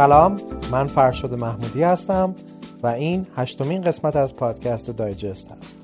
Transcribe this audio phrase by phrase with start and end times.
[0.00, 0.36] سلام
[0.72, 2.34] من فرشاد محمودی هستم
[2.82, 5.76] و این هشتمین قسمت از پادکست دایجست هست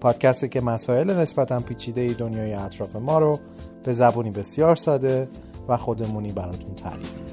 [0.00, 3.38] پادکستی که مسائل نسبتا پیچیده دنیای اطراف ما رو
[3.84, 5.28] به زبونی بسیار ساده
[5.68, 7.25] و خودمونی براتون تعریف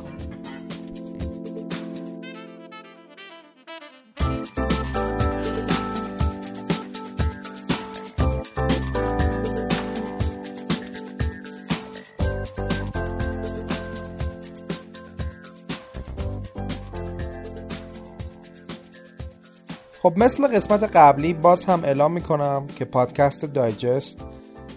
[20.04, 24.26] خب مثل قسمت قبلی باز هم اعلام می‌کنم که پادکست دایجست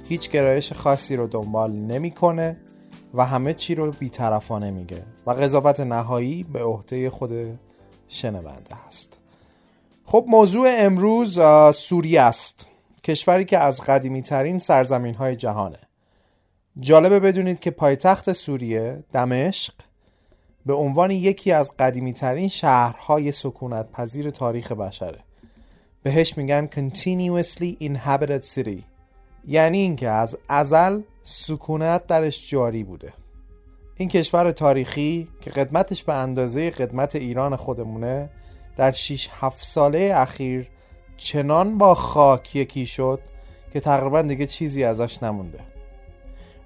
[0.05, 2.57] هیچ گرایش خاصی رو دنبال نمی‌کنه
[3.15, 7.59] و همه چی رو بیطرفانه میگه و قضاوت نهایی به عهده خود
[8.09, 9.19] شنونده هست.
[10.05, 11.41] خب موضوع امروز
[11.75, 12.67] سوریه است
[13.05, 15.81] کشوری که از قدیمی ترین سرزمین های جهانه.
[16.81, 19.75] جالبه بدونید که پایتخت سوریه دمشق
[20.67, 25.19] به عنوان یکی از قدیمی ترین شهرهای سکونت پذیر تاریخ بشره.
[26.03, 28.83] بهش میگن continuously inhabited city.
[29.45, 33.13] یعنی اینکه از ازل سکونت درش جاری بوده.
[33.97, 38.31] این کشور تاریخی که قدمتش به اندازه قدمت ایران خودمونه
[38.77, 40.69] در 6 7 ساله اخیر
[41.17, 43.21] چنان با خاک یکی شد
[43.73, 45.61] که تقریبا دیگه چیزی ازش نمونده.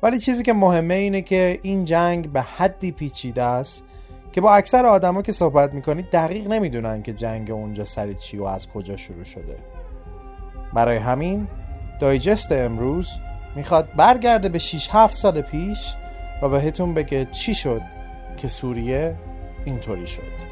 [0.03, 3.85] ولی چیزی که مهمه اینه که این جنگ به حدی پیچیده است
[4.33, 8.45] که با اکثر آدما که صحبت می‌کنید دقیق نمی‌دونن که جنگ اونجا سر چی و
[8.45, 9.57] از کجا شروع شده.
[10.75, 11.49] برای همین
[12.01, 13.09] دایجست امروز
[13.57, 15.95] می‌خواد برگرده به 6 7 سال پیش
[16.43, 17.83] و بهتون بگه چی شد
[18.37, 19.17] که سوریه
[19.65, 20.50] اینطوری شد.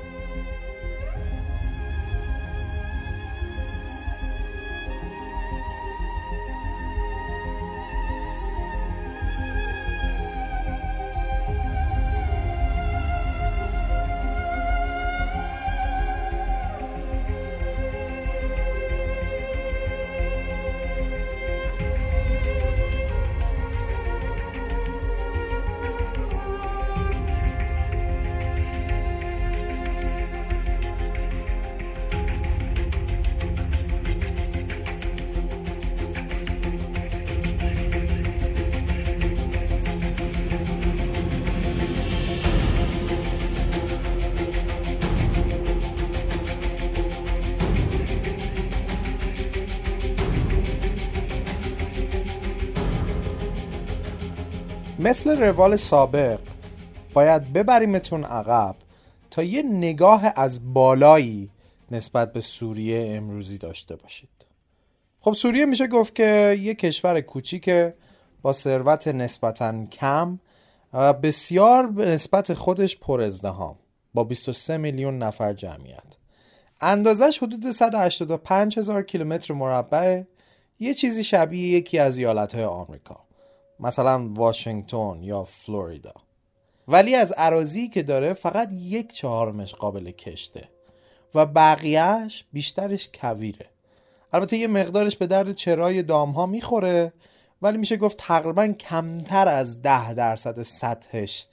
[55.18, 56.40] مثل روال سابق
[57.14, 58.76] باید ببریمتون عقب
[59.30, 61.50] تا یه نگاه از بالایی
[61.90, 64.28] نسبت به سوریه امروزی داشته باشید.
[65.20, 67.94] خب سوریه میشه گفت که یه کشور کوچیکه
[68.42, 70.38] با ثروت نسبتا کم
[70.92, 73.76] و بسیار به نسبت خودش پر ازدهام
[74.14, 76.16] با 23 میلیون نفر جمعیت.
[76.80, 80.22] اندازش حدود 185 هزار کیلومتر مربع
[80.80, 83.27] یه چیزی شبیه یکی از ایالتهای آمریکا.
[83.80, 86.14] مثلا واشنگتن یا فلوریدا.
[86.88, 90.68] ولی از عراضی که داره فقط یک چهارمش قابل کشته
[91.34, 93.66] و بقیهش بیشترش کویره.
[94.32, 97.12] البته یه مقدارش به درد چرای دام ها می‌خوره
[97.62, 101.46] ولی میشه گفت تقریبا کمتر از ده درصد سطحش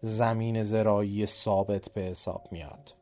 [0.00, 2.94] زمین زراعی ثابت به حساب میاد.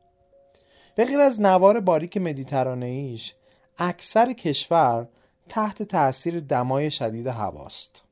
[0.95, 3.33] به غیر از نوار باریک مدیترانه ایش
[3.77, 5.07] اکثر کشور
[5.49, 8.03] تحت تاثیر دمای شدید هواست.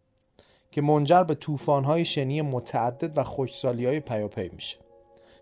[0.72, 4.78] که منجر به طوفان‌های شنی متعدد و خشکسالی‌های پیاپی میشه.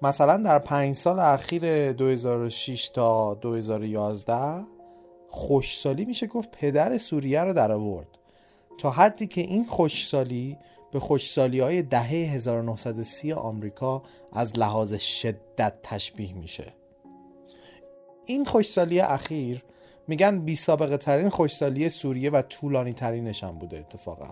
[0.02, 4.64] مثلا در پنج سال اخیر 2006 تا 2011
[5.30, 8.08] خوشسالی میشه گفت پدر سوریه رو در آورد.
[8.78, 10.58] تا حدی که این خوشسالی
[10.92, 14.04] به خوشسالی های دهه 1930 آمریکا
[14.34, 16.74] از لحاظ شدت تشبیه میشه.
[18.26, 19.64] این خوشسالی اخیر
[20.08, 24.30] میگن بی سابقه ترین خوشسالی سوریه و طولانی ترینش هم بوده اتفاقا.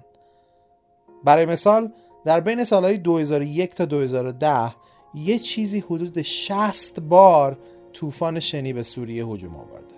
[1.24, 1.92] برای مثال
[2.26, 4.76] در بین سالهای 2001 تا 2010
[5.14, 7.58] یه چیزی حدود 60 بار
[7.94, 9.96] طوفان شنی به سوریه هجوم آورده.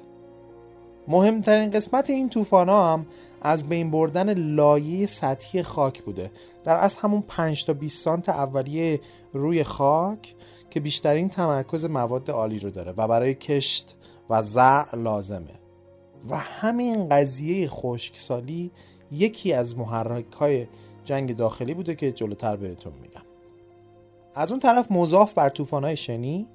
[1.07, 3.05] مهمترین قسمت این طوفان هم
[3.41, 6.31] از بین بردن لایه سطحی خاک بوده.
[6.63, 9.01] در از همون 5 تا 20 سانت اولیه
[9.33, 10.35] روی خاک
[10.69, 13.95] که بیشترین تمرکز مواد عالی رو داره و برای کشت
[14.29, 15.59] و زرع لازمه.
[16.29, 18.71] و همین قضیه خشکسالی
[19.11, 20.67] یکی از محرک های
[21.05, 23.21] جنگ داخلی بوده که جلوتر بهتون میگم.
[24.35, 26.47] از اون طرف مضاف بر طوفان‌های شنی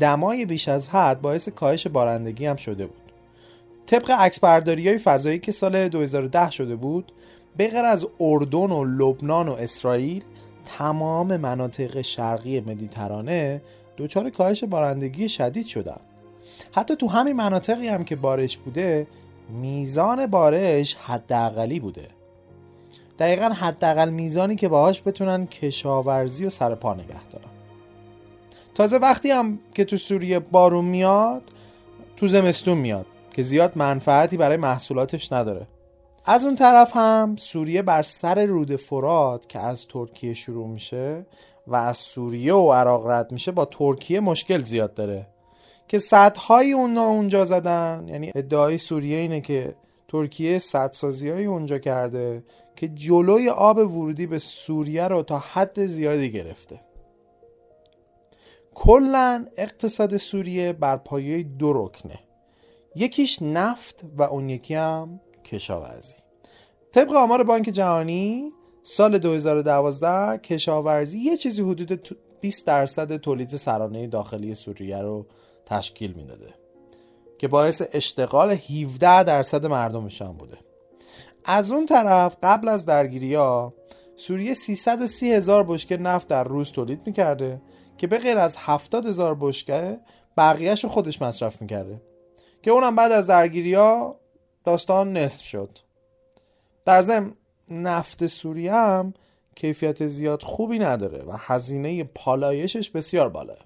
[0.00, 3.12] دمای بیش از حد باعث کاهش بارندگی هم شده بود.
[3.86, 7.12] طبق عکسبرداری های فضایی که سال 2010 شده بود
[7.56, 10.24] به غیر از اردن و لبنان و اسرائیل
[10.64, 13.62] تمام مناطق شرقی مدیترانه
[13.98, 16.00] دچار کاهش بارندگی شدید شدن.
[16.72, 19.06] حتی تو همین مناطقی هم که بارش بوده
[19.48, 22.08] میزان بارش حداقلی بوده.
[23.20, 27.50] دقیقا حداقل میزانی که باهاش بتونن کشاورزی و سرپا نگه دارن.
[28.74, 31.42] تازه وقتی هم که تو سوریه بارون میاد
[32.16, 35.66] تو زمستون میاد که زیاد منفعتی برای محصولاتش نداره.
[36.24, 41.26] از اون طرف هم سوریه بر سر رود فرات که از ترکیه شروع میشه
[41.66, 45.26] و از سوریه و عراق رد میشه با ترکیه مشکل زیاد داره.
[45.88, 49.74] که سدهای اونا اونجا زدن یعنی ادعای سوریه اینه که
[50.08, 52.42] ترکیه سدسازی های اونجا کرده
[52.80, 56.80] که جلوی آب ورودی به سوریه رو تا حد زیادی گرفته.
[58.74, 62.18] کلا اقتصاد سوریه بر پایه دو رکنه.
[62.96, 66.14] یکیش نفت و اون یکی هم کشاورزی.
[66.92, 68.52] طبق آمار بانک جهانی
[68.82, 72.08] سال 2012 کشاورزی یه چیزی حدود
[72.40, 75.26] 20 درصد تولید سرانه داخلی سوریه رو
[75.66, 76.54] تشکیل می‌داده
[77.38, 80.69] که باعث اشتغال 17 درصد مردمش هم بوده.
[81.44, 83.74] از اون طرف قبل از درگیری ها
[84.16, 87.62] سوریه 330 هزار بشکه نفت در روز تولید می‌کرده
[87.98, 90.00] که به غیر از 70 هزار بشکه
[90.36, 92.02] بقیهش رو خودش مصرف می‌کرده
[92.62, 94.16] که اونم بعد از درگیری ها
[94.64, 95.78] داستان نصف شد.
[96.84, 97.32] در ضمن
[97.68, 99.14] نفت سوریه هم
[99.54, 103.58] کیفیت زیاد خوبی نداره و هزینه پالایشش بسیار بالاه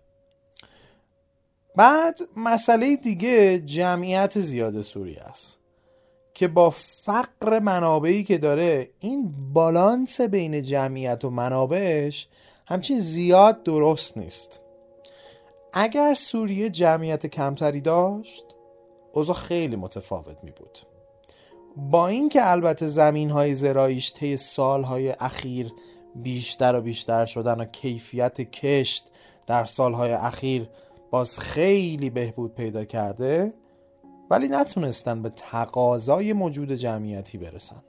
[1.76, 5.58] بعد مسئله دیگه جمعیت زیاد سوریه است.
[6.34, 12.28] که با فقر منابعی که داره این بالانس بین جمعیت و منابعش
[12.66, 14.60] همچین زیاد درست نیست.
[15.72, 18.44] اگر سوریه جمعیت کمتری داشت
[19.12, 20.78] اوضاع خیلی متفاوت می بود.
[21.76, 25.72] با اینکه البته زمین های زراییش طی سالهای اخیر
[26.14, 29.06] بیشتر و بیشتر شدن و کیفیت کشت
[29.46, 30.69] در سالهای اخیر
[31.10, 33.52] باز خیلی بهبود پیدا کرده
[34.30, 37.82] ولی نتونستن به تقاضای موجود جمعیتی برسن.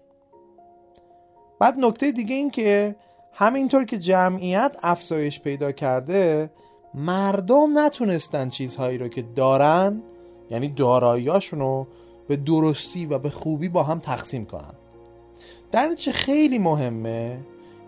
[1.60, 2.96] بعد نکته دیگه این که
[3.34, 6.52] همینطور که جمعیت افزایش پیدا کرده
[6.94, 10.02] مردم نتونستن چیزهایی رو که دارن
[10.50, 11.88] یعنی داراییاشون رو
[12.28, 14.74] به درستی و به خوبی با هم تقسیم کنن.
[15.72, 17.40] در نتیجه خیلی مهمه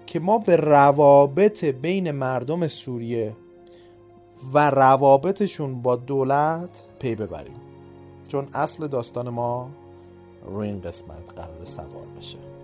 [0.05, 3.35] که ما به روابط بین مردم سوریه
[4.53, 7.66] و روابطشون با دولت پی ببریم.
[8.27, 9.69] چون اصل داستان ما
[10.45, 12.56] روی این قسمت قرار سوار بشه.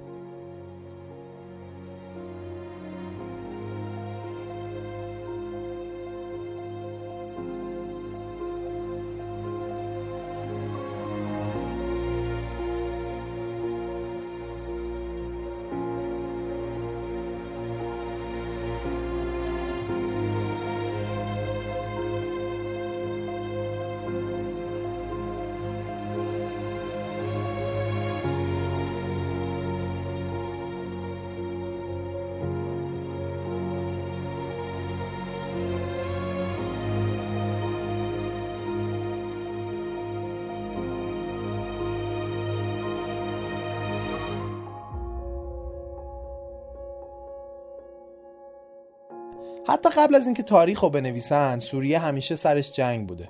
[49.68, 53.30] حتی قبل از اینکه تاریخ رو بنویسن سوریه همیشه سرش جنگ بوده.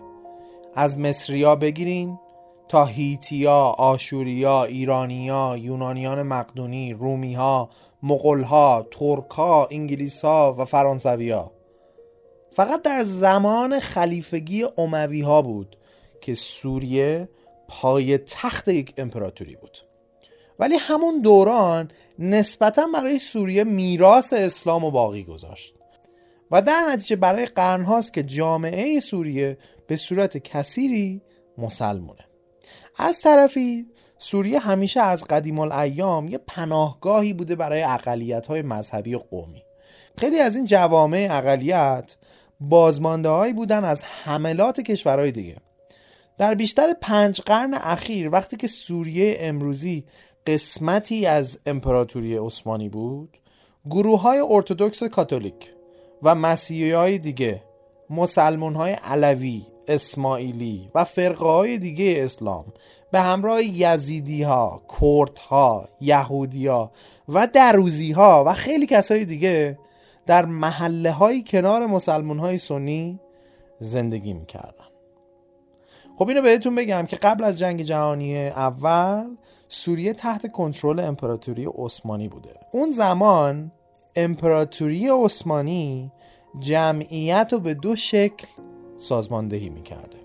[0.76, 2.20] از مصریا بگیرین
[2.68, 7.70] تا هیتیا، آشوریا، ایرانیا، یونانیان مقدونی، رومیها،
[8.04, 11.52] مغلها، ترکها، انگلیسها و فرانسویا
[12.52, 15.78] فقط در زمان خلیفگی اموی ها بود
[16.22, 17.30] که سوریه
[17.68, 19.78] پای تخت یک امپراتوری بود.
[20.60, 25.73] ولی همون دوران نسبتا برای سوریه میراث اسلام و باقی گذاشت.
[26.54, 29.58] و در نتیجه برای قرنهاست که جامعه سوریه
[29.88, 31.22] به صورت کثیری
[31.58, 32.28] مسلمونه.
[33.00, 33.86] از طرفی
[34.18, 39.64] سوریه همیشه از قدیم الایام یه پناهگاهی بوده برای اقلیت های مذهبی و قومی.
[40.18, 42.16] خیلی از این جوامع اقلیت
[42.60, 45.58] بازمانده هایی بودن از حملات کشورهای دیگه.
[46.38, 50.06] در بیشتر پنج قرن اخیر وقتی که سوریه امروزی
[50.48, 53.38] قسمتی از امپراتوری عثمانی بود
[53.90, 55.74] گروه های ارتودکس کاتولیک
[56.24, 57.64] و مسیحی های دیگه
[58.10, 62.66] مسلمون های علوی اسماعیلی و فرقه های دیگه اسلام
[63.12, 66.92] به همراه یزیدی ها کرد ها یهودی ها
[67.30, 69.80] و دروزی ها و خیلی کسای دیگه
[70.26, 73.20] در محله های کنار مسلمون های سنی
[73.80, 74.86] زندگی می‌کردن.
[76.18, 79.38] خب اینو بهتون بگم که قبل از جنگ جهانی اول
[79.68, 82.60] سوریه تحت کنترل امپراتوری عثمانی بوده.
[82.72, 83.72] اون زمان
[84.16, 86.12] امپراتوری عثمانی
[86.60, 88.48] جمعیت رو به دو شکل
[88.98, 90.18] سازماندهی می‌کرده.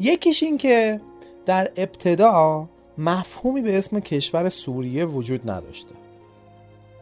[0.00, 1.00] یکیش این که
[1.46, 2.68] در ابتدا
[2.98, 5.94] مفهومی به اسم کشور سوریه وجود نداشته.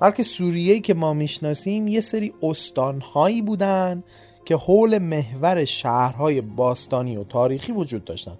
[0.01, 4.03] بلکه سوریه که ما می‌شناسیم یه سری استانهایی بودن
[4.45, 8.37] که حول محور شهرهای باستانی و تاریخی وجود داشتن.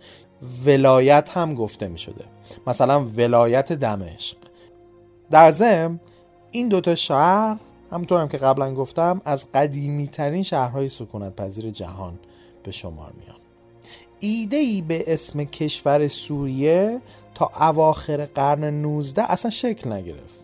[0.67, 2.25] ولایت هم گفته می شده
[2.67, 4.37] مثلا ولایت دمشق.
[5.31, 6.01] در ضمن
[6.57, 7.57] این دوتا شهر
[7.93, 12.19] همونطور هم که قبلا گفتم از قدیمی ترین شهرهای سکونت پذیر جهان
[12.63, 13.37] به شمار میان.
[14.21, 17.01] ایده ای به اسم کشور سوریه
[17.35, 20.35] تا اواخر قرن 19 اصلا شکل نگرفت.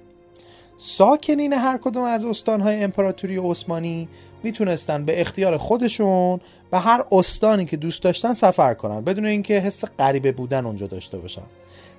[0.78, 4.08] ساکنین هر کدوم از استانهای امپراتوری عثمانی
[4.42, 6.40] می‌تونستن به اختیار خودشون
[6.70, 11.18] به هر استانی که دوست داشتن سفر کنن بدون اینکه حس غریبه بودن اونجا داشته
[11.18, 11.42] باشن.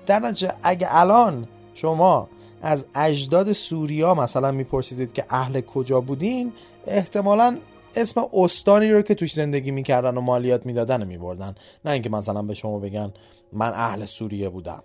[0.06, 2.28] در نتیجه اگه الان شما
[2.64, 6.52] از اجداد سوریا مثلا میپرسیدید که اهل کجا بودین
[6.86, 7.58] احتمالا
[7.96, 11.54] اسم استانی رو که توش زندگی می‌کردن و مالیات می‌دادن میبردن.
[11.84, 13.12] نه اینکه مثلا به شما بگن
[13.52, 14.82] من اهل سوریه بودم.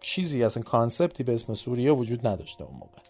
[0.00, 3.05] چیزی اصلا کانسپتی به اسم سوریه وجود نداشته اون موقع.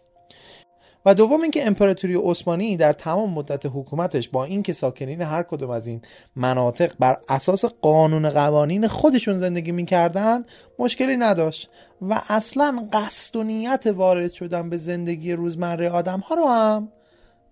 [1.07, 5.87] و دوم اینکه امپراتوری عثمانی در تمام مدت حکومتش با اینکه ساکنین هر کدوم از
[5.87, 6.03] این
[6.37, 10.45] مناطق بر اساس قانون قوانین خودشون زندگی می‌کردن
[10.79, 11.71] مشکلی نداشت
[12.03, 16.89] و اصلا قصد و نیت وارد شدن به زندگی روزمره آدم ها رو هم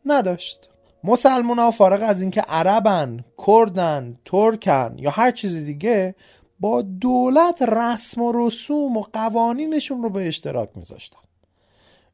[0.06, 0.68] نداشت.
[1.04, 6.14] مسلمان ها فارغ از اینکه عربن، کردن، ترکن یا هر چیز دیگه
[6.60, 11.23] با دولت رسم و رسوم و قوانینشون رو به اشتراک میذاشتن.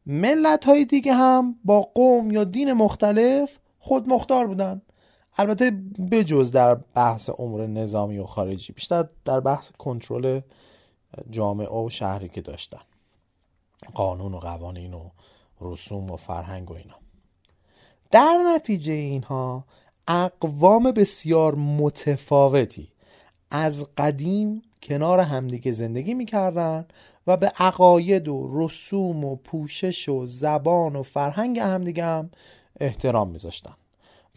[0.07, 4.83] ملت های دیگه هم با قوم یا دین مختلف خود مختار بودن.
[5.39, 5.71] البته
[6.11, 10.41] بجز در بحث امور نظامی و خارجی بیشتر در بحث کنترل
[11.31, 12.81] جامعه و شهری که داشتن.
[13.95, 15.11] قانون و قوانین و
[15.61, 16.95] رسوم و فرهنگ و اینا.
[18.11, 19.65] در نتیجه اینها
[20.09, 22.93] اقوام بسیار متفاوتی
[23.51, 26.87] از قدیم کنار همدیگه زندگی می‌کردن
[27.27, 32.31] و به عقاید و رسوم و پوشش و زبان و فرهنگ همدیگه هم
[32.81, 33.75] احترام میذاشتن.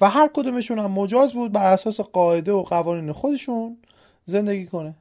[0.01, 3.77] و هر کدومشون هم مجاز بود بر اساس قاعده و قوانین خودشون
[4.25, 4.95] زندگی کنه.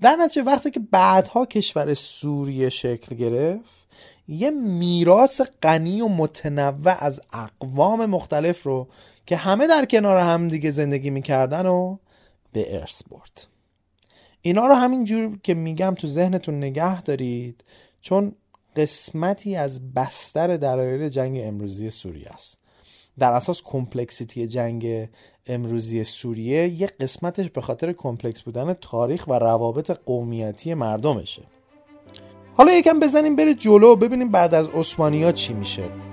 [0.00, 3.88] در نتیجه وقتی که بعدها کشور سوریه شکل گرفت
[4.28, 8.88] یه میراث غنی و متنوع از اقوام مختلف رو
[9.26, 11.96] که همه در کنار هم دیگه زندگی می‌کردن و
[12.52, 13.46] به ارث برد.
[14.42, 17.64] اینا رو همین جور که میگم تو ذهنتون نگه دارید
[18.00, 18.32] چون
[18.76, 22.58] قسمتی از بستر دلایل جنگ امروزی سوریه است.
[23.18, 25.08] در اساس complexity جنگ
[25.46, 31.42] امروزی سوریه یه قسمتش به خاطر complex بودن تاریخ و روابط قومیتی مردمشه.
[32.54, 36.07] حالا یکم بزنیم بره جلو ببینیم بعد از عثمانی چی میشه.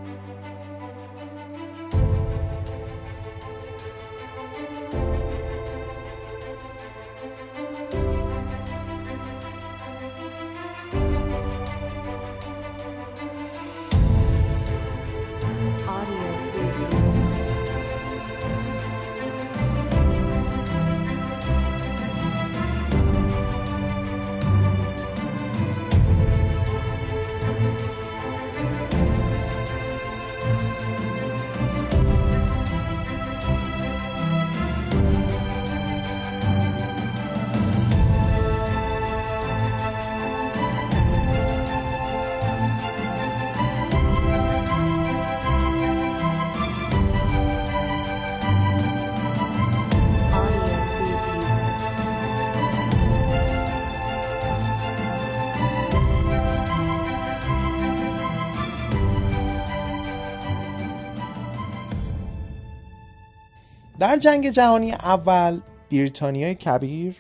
[64.06, 67.16] در جنگ جهانی اول بریتانیای کبیر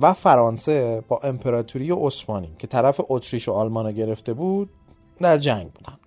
[0.00, 4.70] و فرانسه با امپراتوری عثمانی که طرف اتریش و آلمان گرفته بود
[5.20, 5.98] در جنگ بودن.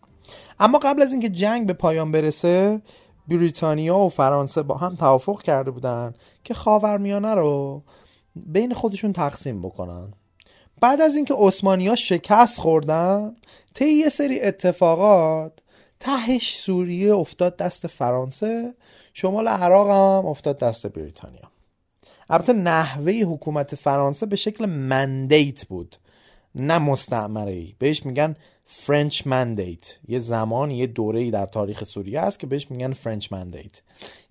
[0.59, 2.81] اما قبل از اینکه جنگ به پایان برسه
[3.27, 6.13] بریتانیا و فرانسه با هم توافق کرده بودن
[6.43, 7.83] که خاورمیانه رو
[8.35, 10.13] بین خودشون تقسیم بکنن.
[10.81, 13.35] بعد از اینکه ها شکست خوردن
[13.73, 15.59] طی یه سری اتفاقات
[15.99, 18.73] تهش سوریه افتاد دست فرانسه
[19.13, 21.51] شمال عراق هم افتاد دست بریتانیا.
[22.29, 25.95] البته نحوه حکومت فرانسه به شکل mandate بود
[26.55, 28.35] نه مستعمره ای بهش میگن
[28.65, 33.81] French Mandate یه زمان یه دوره در تاریخ سوریه است که بهش میگن French Mandate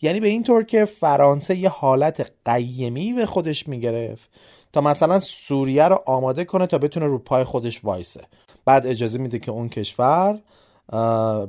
[0.02, 4.30] یعنی به این طور که فرانسه یه حالت قیمی به خودش می‌گرفت
[4.72, 8.20] تا مثلا سوریه رو آماده کنه تا بتونه رو پای خودش وایسه.
[8.64, 10.40] بعد اجازه میده که اون کشور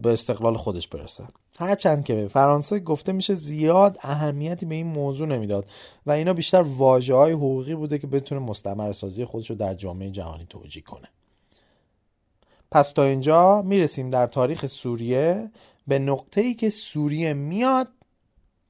[0.01, 1.23] به استقلال خودش برسه.
[1.62, 5.65] هرچند که فرانسه گفته میشه زیاد اهمیتی به این موضوع نمی‌داد
[6.06, 10.12] و اینا بیشتر واجه های حقوقی بوده که بتونه مستمر سازی خودش رو در جامعه
[10.12, 11.08] جهانی توجیه کنه.
[12.72, 15.51] پس تا اینجا می‌رسیم در تاریخ سوریه.
[15.88, 17.88] به نقطه ای که سوریه میاد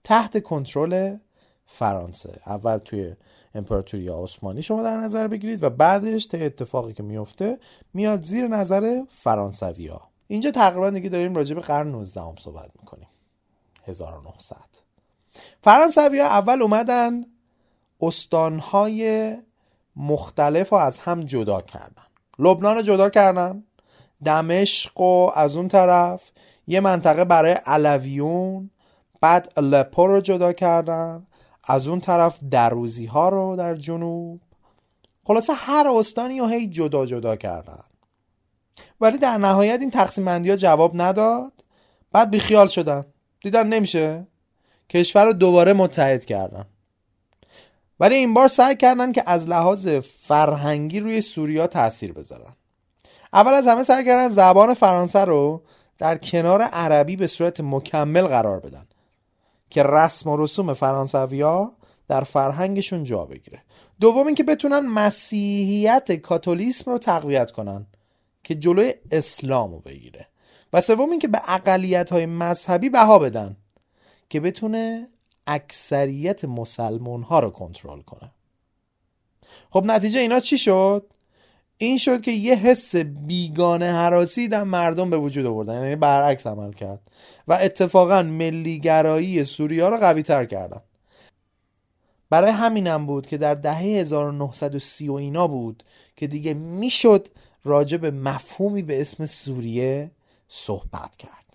[0.03, 1.17] تحت کنترل
[1.65, 2.39] فرانسه.
[2.45, 3.13] اول توی
[3.55, 7.59] امپراتوری عثمانی شما در نظر بگیرید و بعدش تا اتفاقی که میفته
[7.93, 12.69] میاد زیر نظر فرانسوی ها اینجا تقریبا دیگه داریم راجع به قرن 19 هم صحبت
[12.79, 13.07] می‌کنیم.
[13.87, 14.55] 1900
[15.63, 17.25] فرانسوی ها اول اومدن
[18.01, 19.37] استانهای
[19.95, 22.03] مختلف رو از هم جدا کردن.
[22.39, 23.63] لبنان رو جدا کردن.
[24.25, 26.31] دمشق و از اون طرف.
[26.67, 28.69] یه منطقه برای علویون.
[29.21, 31.27] بعد لپو رو جدا کردن.
[31.63, 34.41] از اون طرف دروزی ها رو در جنوب.
[35.23, 37.83] خلاصه هر استانی رو هی جدا جدا کردن.
[39.01, 41.51] ولی در نهایت این تقسیم ها جواب نداد.
[42.11, 43.05] بعد بیخیال شدن
[43.41, 44.27] دیدن نمیشه.
[44.89, 46.65] کشور رو دوباره متحد کردن
[47.99, 49.87] ولی این بار سعی کردن که از لحاظ
[50.21, 52.53] فرهنگی روی سوریا تاثیر بذارن.
[53.33, 55.63] اول از همه سعی کردن زبان فرانسه رو
[55.97, 58.85] در کنار عربی به صورت مکمل قرار بدن
[59.69, 61.71] که رسم و رسوم فرانسویا
[62.07, 63.63] در فرهنگشون جا بگیره.
[63.99, 67.85] دوم اینکه بتونن مسیحیت کاتولیسم رو تقویت کنن.
[68.43, 70.27] که جلوی اسلام رو بگیره.
[70.73, 73.57] و سوم اینکه به اقلیت های مذهبی بها بدن
[74.29, 75.07] که بتونه
[75.47, 78.31] اکثریت مسلمون ها رو کنترل کنه.
[79.69, 81.05] خب نتیجه اینا چی شد؟
[81.77, 85.83] این شد که یه حس بیگانه حراسی در مردم به وجود آوردن.
[85.83, 87.01] یعنی برعکس عمل کرد.
[87.47, 90.81] و اتفاقا ملیگرایی سوریا رو قوی تر کردن.
[92.29, 95.83] برای همینم بود که در دهه 1930 و اینا بود
[96.15, 97.27] که دیگه می‌شد
[97.63, 100.11] راجع به مفهومی به اسم سوریه
[100.47, 101.45] صحبت کرد.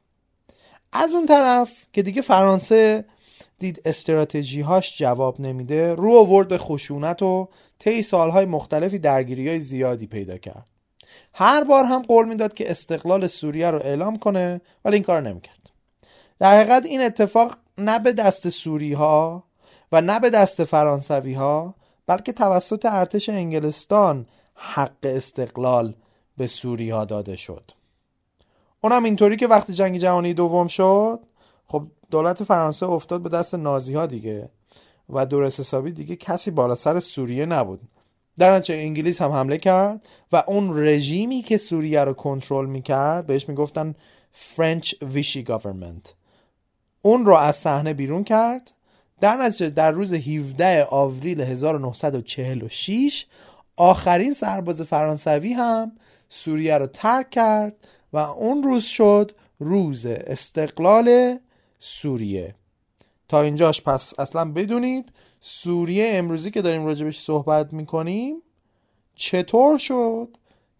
[0.93, 3.05] از اون طرف که دیگه فرانسه
[3.59, 9.61] دید استراتژی هاش جواب نمیده رو آورد به خشونت و طی سالهای مختلفی درگیری های
[9.61, 10.67] زیادی پیدا کرد.
[11.35, 15.71] هر بار هم قول می‌داد که استقلال سوریه رو اعلام کنه ولی این کار نمی‌کرد.
[16.39, 19.45] در حقیقت این اتفاق نه به دست سوری ها
[19.93, 21.75] و نه به دست فرانسوی ها
[22.07, 25.95] بلکه توسط ارتش انگلستان حق استقلال
[26.37, 27.71] به سوری ها داده شد.
[28.81, 31.21] اونم اینطوری که وقتی جنگ جهانی دوم شد
[31.67, 34.49] خب دولت فرانسه افتاد به دست نازی ها دیگه
[35.09, 37.81] و درست حسابی دیگه کسی بالا سر سوریه نبود.
[38.39, 43.49] در نتیجه انگلیس هم حمله کرد و اون رژیمی که سوریه رو کنترل می‌کرد بهش
[43.49, 43.95] می‌گفتن
[44.33, 46.15] French Vichy government
[47.03, 48.73] اون رو از صحنه بیرون کرد.
[49.21, 53.27] در نتیجه در روز 17 آوریل 1946
[53.77, 55.93] آخرین سرباز فرانسوی هم
[56.29, 61.39] سوریه رو ترک کرد و اون روز شد روز استقلال
[61.79, 62.55] سوریه.
[63.29, 68.43] تا اینجاش پس اصلا بدونید سوریه امروزی که داریم راجبش صحبت می‌کنیم
[69.15, 70.29] چطور شد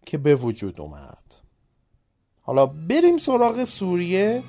[0.05, 1.23] که به وجود اومد؟
[2.41, 4.43] حالا بریم سراغ سوریه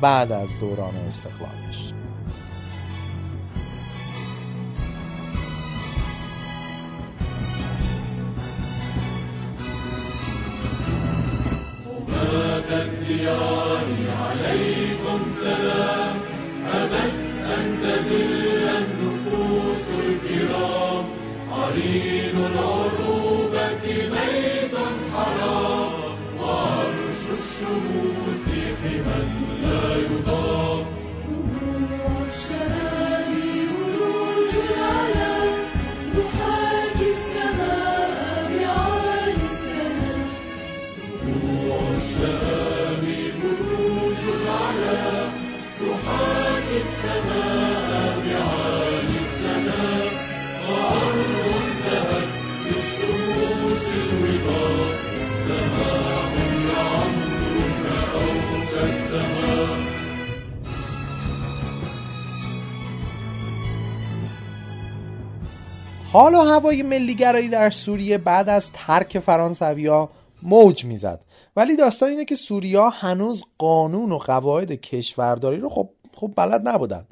[0.00, 1.89] بعد از دوران استقلالش.
[12.20, 13.86] سادة الديار
[14.20, 16.09] عليكم سلام.
[66.12, 70.08] حال و هوای ملیگرایی در سوریه بعد از ترک فرانسویا
[70.42, 71.20] موج می‌زد.
[71.56, 77.06] ولی داستان اینه که سوریا هنوز قانون و قواعد کشورداری رو خب خب بلد نبودن.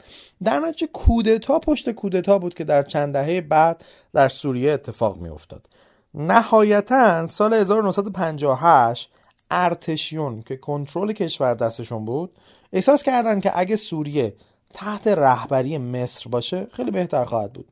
[0.45, 5.29] در نتیجه کودتا پشت کودتا بود که در چند دهه بعد در سوریه اتفاق می
[5.29, 5.67] افتاد
[6.15, 9.11] نهایتا سال 1958
[9.51, 12.31] ارتشیون که کنترل کشور دستشون بود
[12.73, 14.35] احساس کردن که اگه سوریه
[14.75, 17.69] تحت رهبری مصر باشه خیلی بهتر خواهد بود.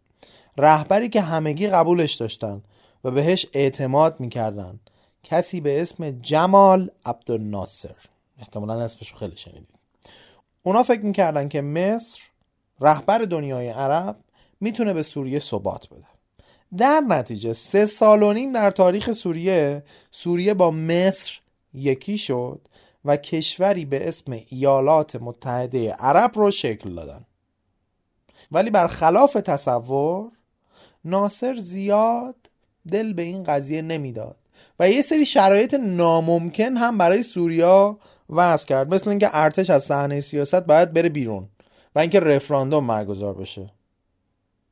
[0.59, 2.63] رهبری که همگی قبولش داشتن
[3.05, 4.81] و بهش اعتماد می‌کردن.
[5.23, 7.95] کسی به اسم جمال عبدالناصر.
[8.39, 9.79] احتمالا اسمشو خیلی شنیدید.
[10.63, 12.21] اونا فکر می‌کردن که مصر
[12.81, 14.17] رهبر دنیای عرب
[14.61, 16.05] می‌تونه به سوریه ثبات بده.
[16.77, 21.39] در نتیجه سه سال و نیم در تاریخ سوریه سوریه با مصر
[21.75, 22.61] یکی شد
[23.05, 27.25] و کشوری به اسم ایالات متحده عرب رو شکل دادن.
[28.53, 30.31] ولی برخلاف تصور
[31.07, 32.37] ناصر زیاد
[32.91, 34.37] دل به این قضیه نمی‌داد.
[34.81, 37.99] و یه سری شرایط ناممکن هم برای سوریا
[38.31, 38.95] وضع کرد.
[38.95, 41.49] مثل اینکه ارتش از صحنه سیاست باید بره بیرون
[41.95, 43.71] و اینکه رفراندوم برگزار بشه.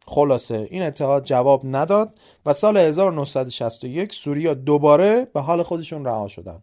[0.07, 2.15] خلاصه این اتحاد جواب نداد
[2.47, 6.63] و سال 1961 سوریا دوباره به حال خودشون رها شدن.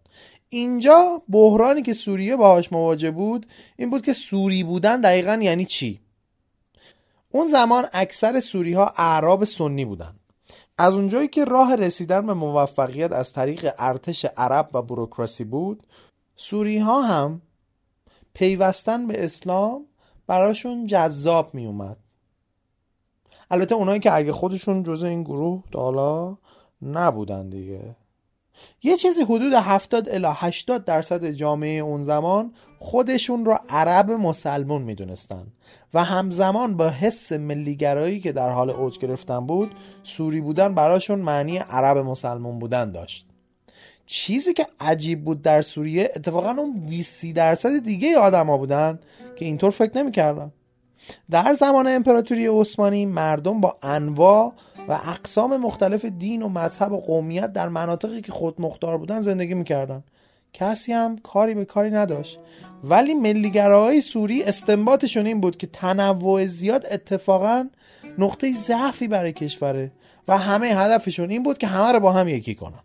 [0.50, 3.46] اینجا بحرانی که سوریه باهاش مواجه بود
[3.78, 6.00] این بود که سوری بودن دقیقا یعنی چی؟
[7.32, 10.16] اون زمان اکثر سوری ها اعراب سنی بودن.
[10.78, 15.84] از اونجایی که راه رسیدن به موفقیت از طریق ارتش عرب و بروکراسی بود
[16.36, 17.42] سوری ها هم
[18.34, 19.86] پیوستن به اسلام
[20.28, 21.98] براشون جذاب می اومد
[23.52, 26.38] البته اونایی که اگه خودشون جزء این گروه دالا
[26.82, 27.96] نبودن دیگه.
[28.84, 35.48] یه چیزی حدود 70 الی 80 درصد جامعه اون زمان خودشون رو عرب مسلمون می‌دونستن
[35.94, 39.72] و همزمان با حس ملیگرایی که در حال اوج گرفتن بود
[40.04, 43.26] سوری بودن براشون معنی عرب مسلمون بودن داشت.
[44.06, 49.00] چیزی که عجیب بود در سوریه اتفاقا اون 20 درصد دیگه آدما بودن
[49.36, 50.52] که اینطور فکر نمی‌کردن.
[51.30, 54.54] در زمان امپراتوری عثمانی مردم با انواع
[54.88, 59.54] و اقسام مختلف دین و مذهب و قومیت در مناطقی که خود مختار بودن زندگی
[59.54, 60.04] می‌کردن.
[60.54, 62.40] کسی هم کاری به کاری نداشت.
[62.84, 67.70] ولی ملیگراهای سوری استنباطشون این بود که تنوع زیاد اتفاقا
[68.18, 69.92] نقطه ضعفی برای کشوره
[70.28, 72.80] و همه هدفشون این بود که همه رو با هم یکی کنن.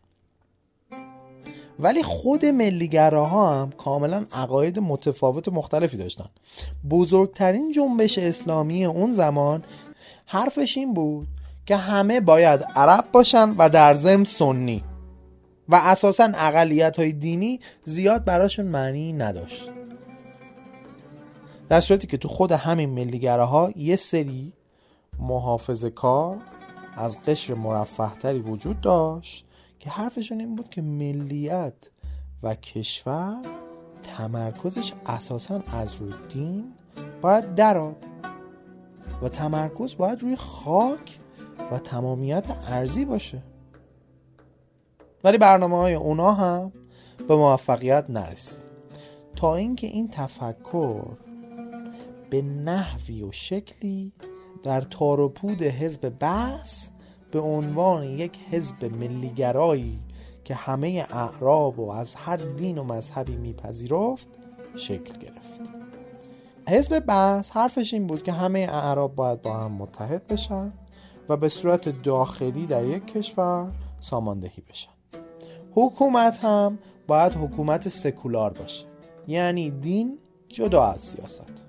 [1.78, 6.28] ولی خود ملیگراها هم کاملا عقاید متفاوت مختلفی داشتن.
[6.90, 9.64] بزرگترین جنبش اسلامی اون زمان
[10.26, 11.28] حرفش این بود
[11.66, 14.84] که همه باید عرب باشن و در ضمن سنی.
[15.68, 19.68] و اساسا اقلیت های دینی زیاد براشون معنی نداشت.
[21.68, 24.52] در صورتی که تو خود همین ملیگره ها یه سری
[25.18, 26.36] محافظ کار
[26.96, 29.46] از قشر مرفهتری وجود داشت
[29.78, 31.74] که حرفشون این بود که ملیت
[32.42, 33.42] و کشور
[34.16, 36.72] تمرکزش اساسا از روی دین
[37.22, 37.96] باید دراد
[39.22, 41.18] و تمرکز باید روی خاک
[41.72, 43.42] و تمامیت ارزی باشه.
[45.24, 46.72] ولی برنامه های اونا هم
[47.28, 48.66] به موفقیت نرسید
[49.36, 51.02] تا اینکه این تفکر
[52.30, 54.12] به نحوی و شکلی
[54.62, 56.88] در تار و پود حزب بحث
[57.30, 59.98] به عنوان یک حزب ملیگرایی
[60.44, 64.28] که همه اعراب و از هر دین و مذهبی میپذیرفت
[64.76, 65.62] شکل گرفت.
[66.68, 70.72] حزب بحث حرفش این بود که همه اعراب باید با هم متحد بشن.
[71.28, 74.90] و به صورت داخلی در یک کشور ساماندهی بشن.
[75.72, 78.86] حکومت هم باید حکومت سکولار باشه
[79.26, 81.66] یعنی دین جدا از سیاست.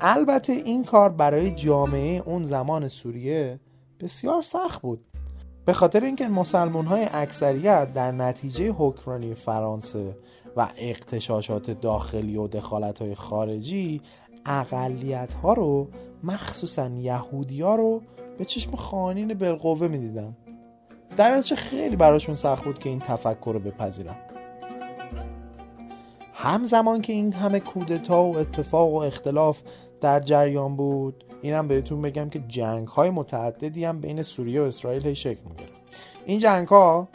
[0.00, 3.60] البته این کار برای جامعه اون زمان سوریه
[4.00, 5.04] بسیار سخت بود.
[5.64, 10.16] به خاطر اینکه مسلمان های اکثریت در نتیجه حکمرانی فرانسه
[10.56, 14.02] و اقتشاشات داخلی و دخالت های خارجی
[14.46, 15.88] اقلیت ها رو
[16.24, 18.02] مخصوصا یهودی ها رو
[18.38, 20.36] به چشم خانین بالقوه می‌دیدن
[21.16, 24.16] در نتیجه خیلی براشون سخت بود که این تفکر رو بپذیرن.
[26.34, 29.58] همزمان که این همه کودتا و اتفاق و اختلاف
[30.00, 35.06] در جریان بود اینم بهتون بگم که جنگ های متعددی هم بین سوریه و اسرائیل
[35.06, 35.82] هی شکل می‌گرفت.
[36.26, 37.08] این جنگ ها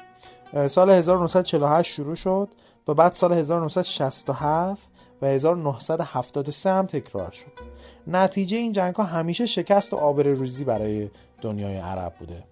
[0.68, 2.50] سال 1948 شروع شد
[2.88, 4.88] و بعد سال 1967
[5.22, 7.73] و 1973 هم تکرار شد.
[8.08, 11.10] نتیجه این جنگ ها همیشه شکست و آبروریزی برای
[11.42, 12.44] دنیای عرب بوده.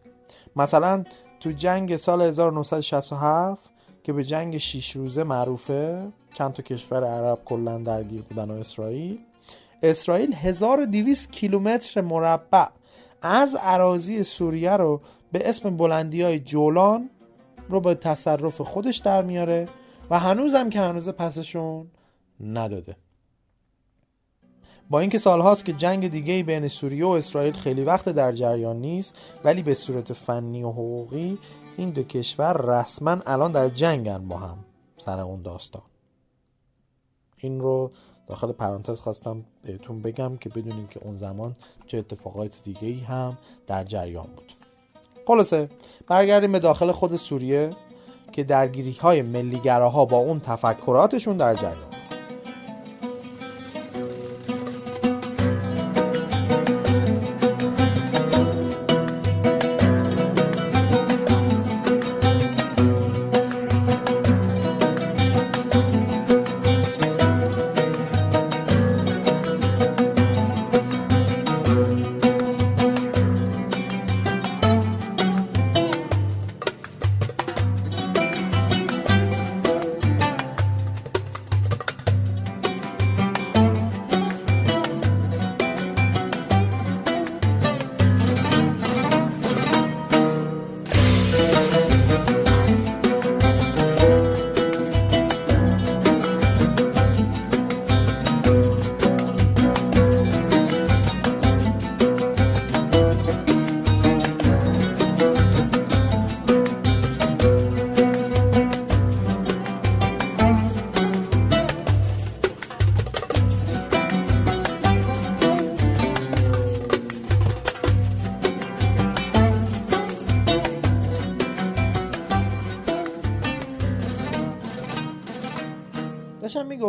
[0.56, 1.04] مثلا
[1.40, 3.70] تو جنگ سال 1967
[4.04, 9.20] که به جنگ شیش روزه معروفه چند تا کشور عرب کلا درگیر بودن و اسرائیل
[9.84, 12.66] اسرائیل 1200 کیلومتر مربع
[13.22, 17.10] از عراضی سوریه رو به اسم بلندی های جولان
[17.70, 19.68] رو به تصرف خودش در میاره
[20.10, 21.88] و هنوزم که هنوز پسشون
[22.40, 22.96] نداده.
[24.92, 29.16] با اینکه سالهاست که جنگ دیگه بین سوریه و اسرائیل خیلی وقت در جریان نیست
[29.44, 31.38] ولی به صورت فنی و حقوقی
[31.78, 34.58] این دو کشور رسما الان در جنگن با هم
[34.98, 35.82] سر اون داستان.
[37.38, 37.92] این رو
[38.28, 41.56] داخل پرانتز خواستم بهتون بگم که بدونین که اون زمان
[41.88, 44.54] چه اتفاقات دیگه ای هم در جریان بود.
[45.28, 45.70] خلاصه
[46.08, 47.70] برگردیم به داخل خود سوریه
[48.32, 51.91] که درگیری های ملیگراها با اون تفکراتشون در جریان.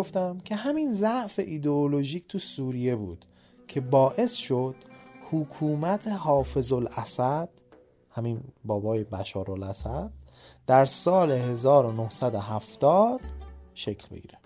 [0.03, 3.25] می‌گفتم که همین ضعف ایدئولوژیک تو سوریه بود
[3.69, 4.75] که باعث شد
[5.31, 7.49] حکومت حافظ الاسد
[8.11, 10.11] همین بابای بشار الاسد
[10.67, 13.21] در سال 1970
[13.75, 14.39] شکل بگیره.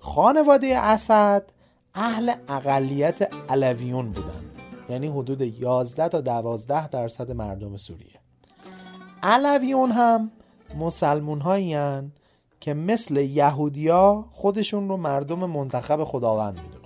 [0.00, 1.50] خانواده اسد
[1.94, 4.44] اهل اقلیت علویون بودن.
[4.88, 8.20] یعنی حدود 11 تا 12 درصد مردم سوریه.
[9.22, 10.30] علویون هم
[10.78, 11.74] مسلمون هایی
[12.60, 16.78] که مثل یهودیا خودشون رو مردم منتخب خداوند می‌دونن.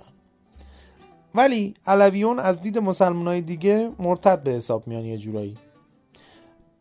[1.35, 5.57] ولی علویون از دید مسلمان های دیگه مرتد به حساب میان یه جورایی.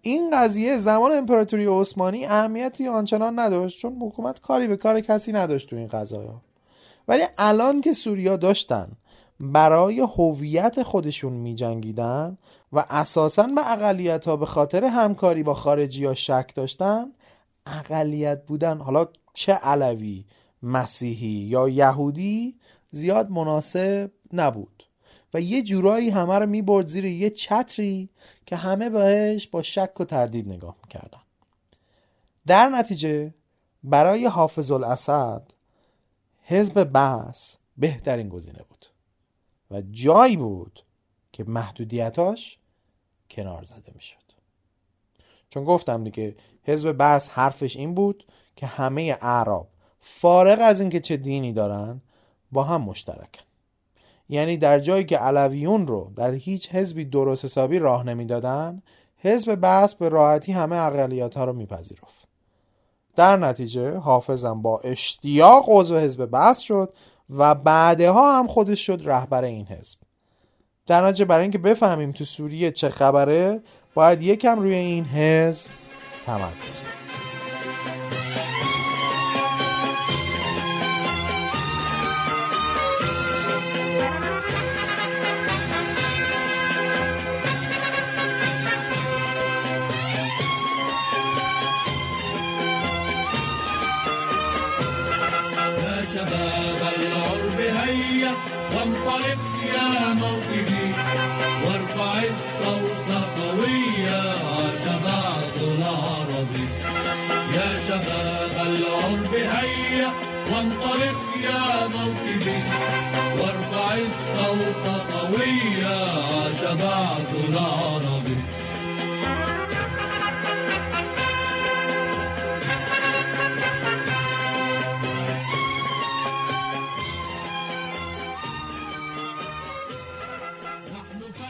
[0.03, 5.71] این قضیه زمان امپراتوری عثمانی اهمیتی آنچنان نداشت چون حکومت کاری به کار کسی نداشت
[5.71, 6.41] تو این قضايا
[7.09, 8.89] ولی الان که سوریا داشتن
[9.41, 12.39] برای هویت خودشون می جنگیدن
[12.73, 17.13] و اساسا به اقلیت ها به خاطر همکاری با خارجی ها شک داشتن
[17.67, 18.79] اقلیت بودن.
[18.79, 20.25] حالا چه علوی؟
[20.63, 22.57] مسیحی یا یهودی؟
[22.91, 24.85] زیاد مناسب نبود.
[25.35, 28.09] و یه جورایی همه رو می‌برد زیر یه چتری
[28.47, 31.21] که همه بهش با شک و تردید نگاه می‌کردن.
[32.47, 33.35] در نتیجه
[33.85, 35.43] برای حافظ الاسد
[36.43, 38.87] حزب بس بهترین گزینه بود
[39.71, 40.85] و جایی بود
[41.33, 42.59] که محدودیتاش
[43.31, 44.17] کنار زده می‌شد.
[45.51, 48.25] چون گفتم دیگه حزب بس حرفش این بود
[48.57, 49.69] که همه اعراب
[50.01, 52.01] فارغ از اینکه چه دینی دارن
[52.53, 53.43] با هم مشترکن.
[54.29, 58.83] یعنی در جایی که علویون رو در هیچ حزبی درست حسابی راه نمی‌دادن
[59.19, 62.29] حزب بس به راحتی همه اقلیت ها رو میپذیرفت.
[63.17, 66.95] در نتیجه حافظم با اشتیاق عضو حزب بس شد
[67.31, 69.99] و بعدها هم خودش شد رهبر این حزب.
[70.87, 73.63] در نتیجه برای اینکه بفهمیم تو سوریه چه خبره
[73.95, 75.71] باید یکم روی این حزب
[76.27, 77.32] تمرکز کنیم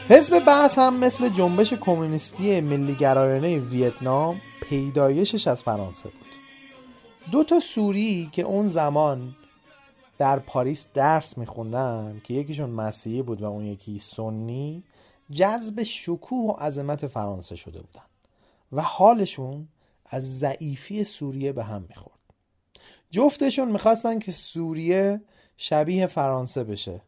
[0.09, 6.27] حزب بعث هم مثل جنبش کمونیستی ملیگرایانه ویتنام پیدایشش از فرانسه بود.
[7.31, 9.35] دو تا سوری که اون زمان
[10.17, 14.83] در پاریس درس میخوندن که یکیشون مسیحی بود و اون یکی سنی
[15.31, 18.05] جذب شکوه و عظمت فرانسه شده بودن
[18.71, 19.67] و حالشون
[20.05, 22.19] از ضعیفی سوریه به هم می‌خورد.
[23.11, 25.21] جفتشون می‌خواستن که سوریه
[25.57, 27.01] شبیه فرانسه بشه.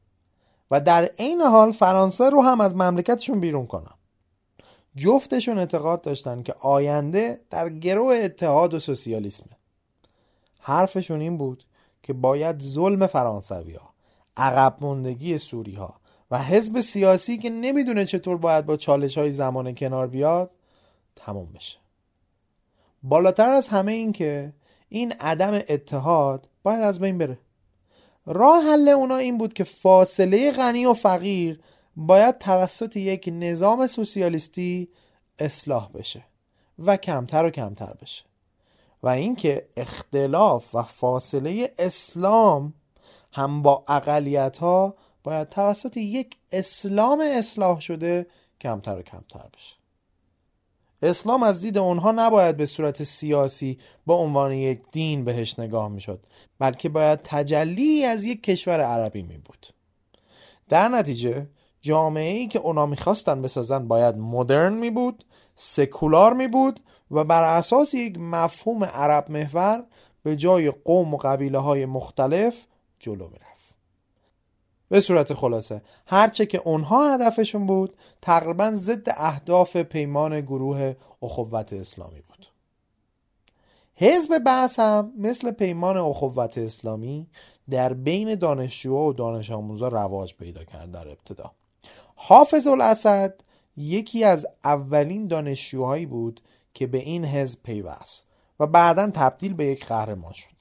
[0.75, 3.93] و در عین حال فرانسه رو هم از مملکتشون بیرون کنن.
[4.95, 9.57] جفتشون اعتقاد داشتن که آینده در گروه اتحاد و سوسیالیسمه.
[10.59, 11.63] حرفشون این بود
[12.03, 13.93] که باید ظلم فرانسوی ها
[14.37, 15.95] عقب مندگی سوری ها
[16.31, 20.51] و حزب سیاسی که نمی‌دونه چطور باید با چالش های زمان کنار بیاد
[21.15, 21.77] تموم بشه.
[23.03, 24.53] بالاتر از همه این که
[24.89, 27.37] این عدم اتحاد باید از بین بره.
[28.25, 31.59] راه حل اونا این بود که فاصله غنی و فقیر
[31.95, 34.89] باید توسط یک نظام سوسیالیستی
[35.39, 36.23] اصلاح بشه
[36.79, 38.23] و کمتر و کمتر بشه.
[39.03, 42.73] و اینکه اختلاف و فاصله اسلام
[43.33, 48.27] هم با اقلیت ها باید توسط یک اسلام اصلاح شده
[48.61, 49.75] کمتر و کمتر بشه.
[51.05, 56.19] اسلام از دید اونها نباید به صورت سیاسی با عنوان یک دین بهش نگاه می‌شد
[56.59, 59.67] بلکه باید تجلی از یک کشور عربی می بود
[60.69, 61.47] در نتیجه
[61.81, 66.79] جامعه ای که اونا می‌خواستن بسازن باید مدرن می بود سکولار می بود
[67.11, 69.83] و بر اساس یک مفهوم عرب محور
[70.23, 72.65] به جای قوم و قبیله های مختلف
[72.99, 73.54] جلو می رفت
[74.89, 75.81] به صورت خلاصه.
[76.07, 82.47] هرچه که اونها هدفشون بود تقریبا ضد اهداف پیمان گروه اخوت اسلامی بود.
[83.95, 87.27] حزب بحث هم مثل پیمان اخوت اسلامی
[87.69, 91.51] در بین دانشجوها و دانش آموزا رواج پیدا کرد در ابتدا.
[92.15, 93.35] حافظ الاسد
[93.77, 96.41] یکی از اولین دانشجوهایی بود
[96.73, 98.25] که به این حزب پیوست
[98.59, 100.55] و بعدا تبدیل به یک قهرمان شد.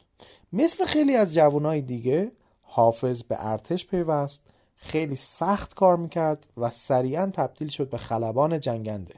[0.53, 2.33] مثل خیلی از جوانای دیگه
[2.75, 4.43] حافظ به ارتش پیوست
[4.77, 9.15] خیلی سخت کار می‌کرد و سریعا تبدیل شد به خلبان جنگنده.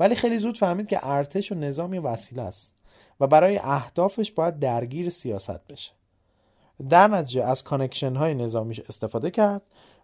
[0.00, 2.74] ولی خیلی زود فهمید که ارتش و نظامی وسیله است
[3.20, 5.92] و برای اهدافش باید درگیر سیاست بشه.
[6.88, 9.62] در نتیجه از connection های نظامیش استفاده کرد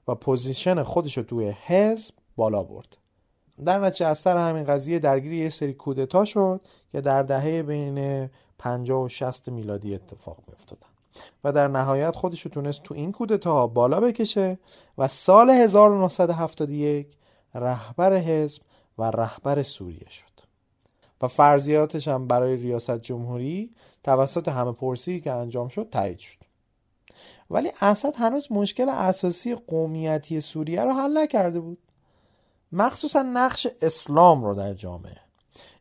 [0.08, 2.96] و position خودش رو توی حزب بالا برد.
[3.64, 6.60] در نتیجه از سر همین قضیه درگیر یه سری کودتا شد
[6.92, 10.54] که در دهه بین 50 و 60 میلادی اتفاق می
[11.44, 14.58] و در نهایت خودش رو تونست تو این کودتا بالا بکشه
[14.98, 17.16] و سال 1971
[17.54, 18.62] رهبر حزب
[18.98, 20.24] و رهبر سوریه شد.
[21.22, 23.74] و فرضیاتش هم برای ریاست جمهوری
[24.04, 26.38] توسط همه پرسی که انجام شد تایید شد.
[27.50, 31.78] ولی اسد هنوز مشکل اساسی قومیتی سوریه رو حل نکرده بود.
[32.72, 35.25] مخصوصا نقش اسلام رو در جامعه.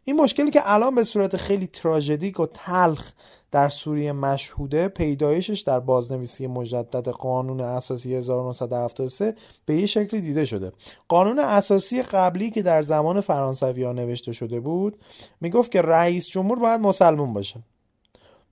[0.07, 3.11] این مشکلی که الان به صورت خیلی تراژدیک و تلخ
[3.51, 10.71] در سوریه مشهوده پیدایشش در بازنویسی مجدد قانون اساسی 1973 به یه شکلی دیده شده.
[11.07, 14.97] قانون اساسی قبلی که در زمان فرانسوی ها نوشته شده بود
[15.41, 17.59] می‌گفت که رئیس جمهور باید مسلمون باشه.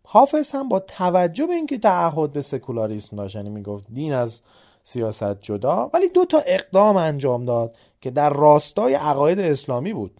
[0.03, 4.41] حافظ هم با توجه به اینکه تعهد به سکولاریسم داشت یعنی می‌گفت دین از
[4.83, 10.19] سیاست جدا ولی دو تا اقدام انجام داد که در راستای عقاید اسلامی بود.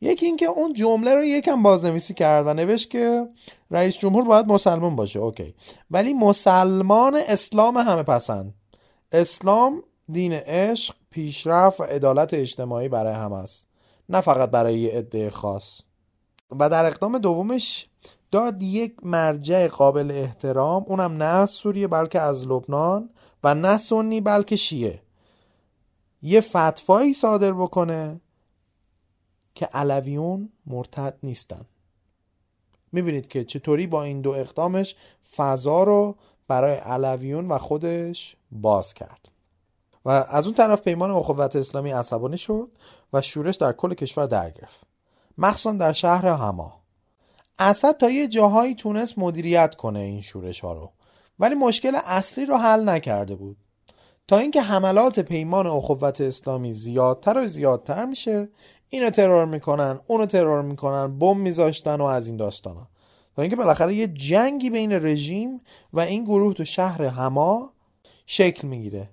[0.00, 3.28] یکی اینکه اون جمله رو یکم بازنویسی کرد و نوشت که
[3.70, 5.18] رئیس جمهور باید مسلمان باشه.
[5.18, 5.54] اوکی.
[5.90, 8.54] ولی مسلمان اسلام همه پسند.
[9.12, 13.66] اسلام دین عشق پیشرفت و عدالت اجتماعی برای همه است.
[14.08, 15.80] نه فقط برای یه عده خاص.
[16.60, 17.86] و در اقدام دومش
[18.30, 20.84] داد یک مرجع قابل احترام.
[20.88, 23.10] اونم نه از سوریه بلکه از لبنان
[23.44, 25.02] و نه سنی بلکه شیعه.
[26.22, 28.20] یه فتوایی صادر بکنه.
[29.56, 31.64] که علویون مرتد نیستن.
[32.92, 34.96] می‌بینید که چطوری با این دو اقدامش
[35.36, 36.16] فضا رو
[36.48, 39.28] برای علویون و خودش باز کرد.
[40.04, 42.68] و از اون طرف پیمان اخوت اسلامی عصبانی شد
[43.12, 44.80] و شورش در کل کشور در گرفت.
[45.38, 46.80] مخصوصا در شهر هما.
[47.58, 50.92] اسد تا یه جاهایی تونست مدیریت کنه این شورش ها رو.
[51.38, 53.56] ولی مشکل اصلی رو حل نکرده بود.
[54.28, 58.48] تا اینکه حملات پیمان اخوت اسلامی زیادتر و زیادتر میشه
[58.88, 62.88] اینو ترور می‌کنن اونو ترور می‌کنن بم میذاشتن و از این داستانا.
[63.36, 65.60] تا اینکه بالاخره یه جنگی بین رژیم
[65.92, 67.72] و این گروه تو شهر هما
[68.26, 69.08] شکل می‌گیره.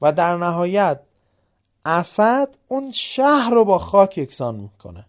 [0.00, 1.00] و در نهایت
[1.84, 5.06] اسد اون شهر رو با خاک یکسان می‌کنه.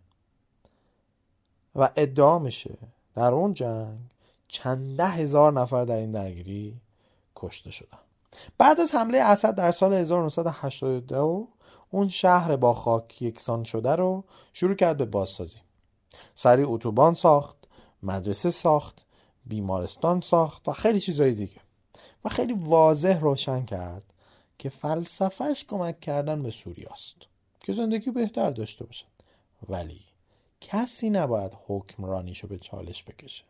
[1.76, 2.78] و ادعا میشه
[3.16, 3.98] در اون جنگ
[4.48, 6.76] چنده هزار نفر در این درگیری
[7.36, 7.98] کشته شدن.
[8.58, 11.48] بعد از حمله اسد در سال 1982
[11.96, 14.24] اون شهر با خاک یکسان شده رو
[14.54, 15.60] شروع کرد به بازسازی.
[16.36, 17.68] سریع اتوبان ساخت
[18.04, 19.06] مدرسه ساخت
[19.46, 21.62] بیمارستان ساخت و خیلی چیزهای دیگه.
[22.26, 24.14] و خیلی واضح روشن کرد
[24.58, 27.16] که فلسفهش کمک کردن به سوریاست
[27.60, 29.06] که زندگی بهتر داشته باشد.
[29.70, 30.02] ولی
[30.62, 33.44] کسی نباید حکمرانیشو به چالش بکشه.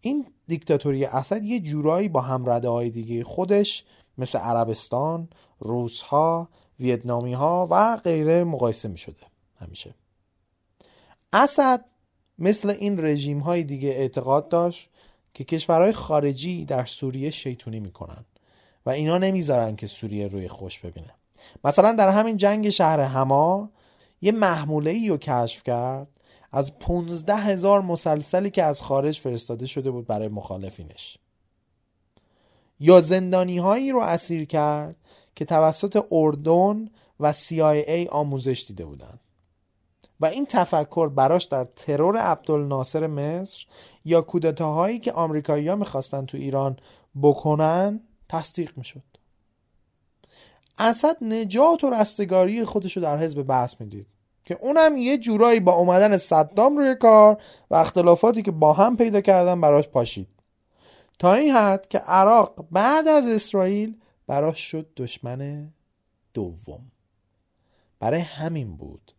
[0.00, 3.84] این دیکتاتوری اسد یه جورایی با همرده های دیگه خودش
[4.18, 6.48] مثل عربستان، روسها،
[6.80, 9.22] ویتنامی ها و غیره مقایسه می شده
[9.60, 9.94] همیشه.
[11.32, 11.84] اسد
[12.38, 14.90] مثل این رژیم های دیگه اعتقاد داشت
[15.34, 18.24] که کشورهای خارجی در سوریه شیطونی می‌کنن
[18.86, 21.14] و اینا نمی‌ذارن که سوریه روی خوش ببینه.
[21.64, 23.70] مثلا در همین جنگ شهر هما
[24.22, 26.08] یه محموله ای رو کشف کرد.
[26.52, 31.18] از 15 هزار مسلسلی که از خارج فرستاده شده بود برای مخالفینش.
[32.80, 34.96] یا زندانی هایی رو اسیر کرد
[35.36, 36.88] که توسط اردن
[37.20, 39.20] و CIA آموزش دیده بودند
[40.20, 43.66] و این تفکر براش در ترور عبدالناصر مصر
[44.04, 46.76] یا کودتاهایی که آمریکایی‌ها می‌خواستن تو ایران
[47.22, 49.02] بکنن تصدیق می‌شد.
[50.78, 54.06] اسد نجات و رستگاری خودش رو در حزب بحث می‌دید
[54.44, 59.20] که اونم یه جورایی با اومدن صدام روی کار و اختلافاتی که با هم پیدا
[59.20, 60.28] کردن براش پاشید.
[61.18, 65.72] تا این حد که عراق بعد از اسرائیل براش شد دشمن
[66.34, 66.90] دوم.
[67.98, 69.12] برای همین بود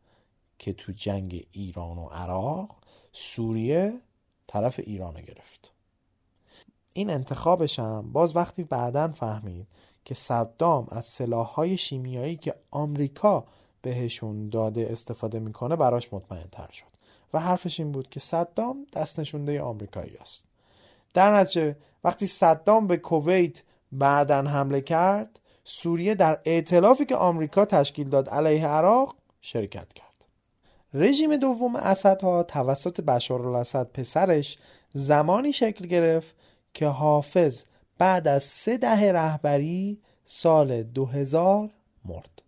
[0.60, 2.76] که تو جنگ ایران و عراق
[3.12, 4.02] سوریه
[4.48, 5.72] طرف ایران گرفت.
[6.94, 9.68] این انتخابش هم باز وقتی بعدا فهمید
[10.06, 13.48] که صدام از سلاحهای شیمیایی که آمریکا
[13.82, 16.98] بهشون داده استفاده می‌کنه براش مطمئن تر شد
[17.34, 20.46] و حرفش این بود که صدام دست نشونده آمریکایی است.
[21.14, 28.10] در نتیجه وقتی صدام به کویت بعدا حمله کرد سوریه در ائتلافی که آمریکا تشکیل
[28.10, 30.26] داد علیه عراق شرکت کرد.
[30.94, 34.58] رژیم دوم اسدها توسط بشارالاسد پسرش
[34.94, 36.36] زمانی شکل گرفت
[36.74, 37.66] که حافظ
[37.98, 41.70] بعد از سه دهه رهبری سال 2000
[42.06, 42.42] مرد.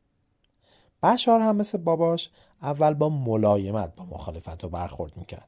[1.04, 2.30] بشار هم مثل باباش
[2.62, 5.48] اول با ملایمت با مخالفت رو برخورد می‌کرد.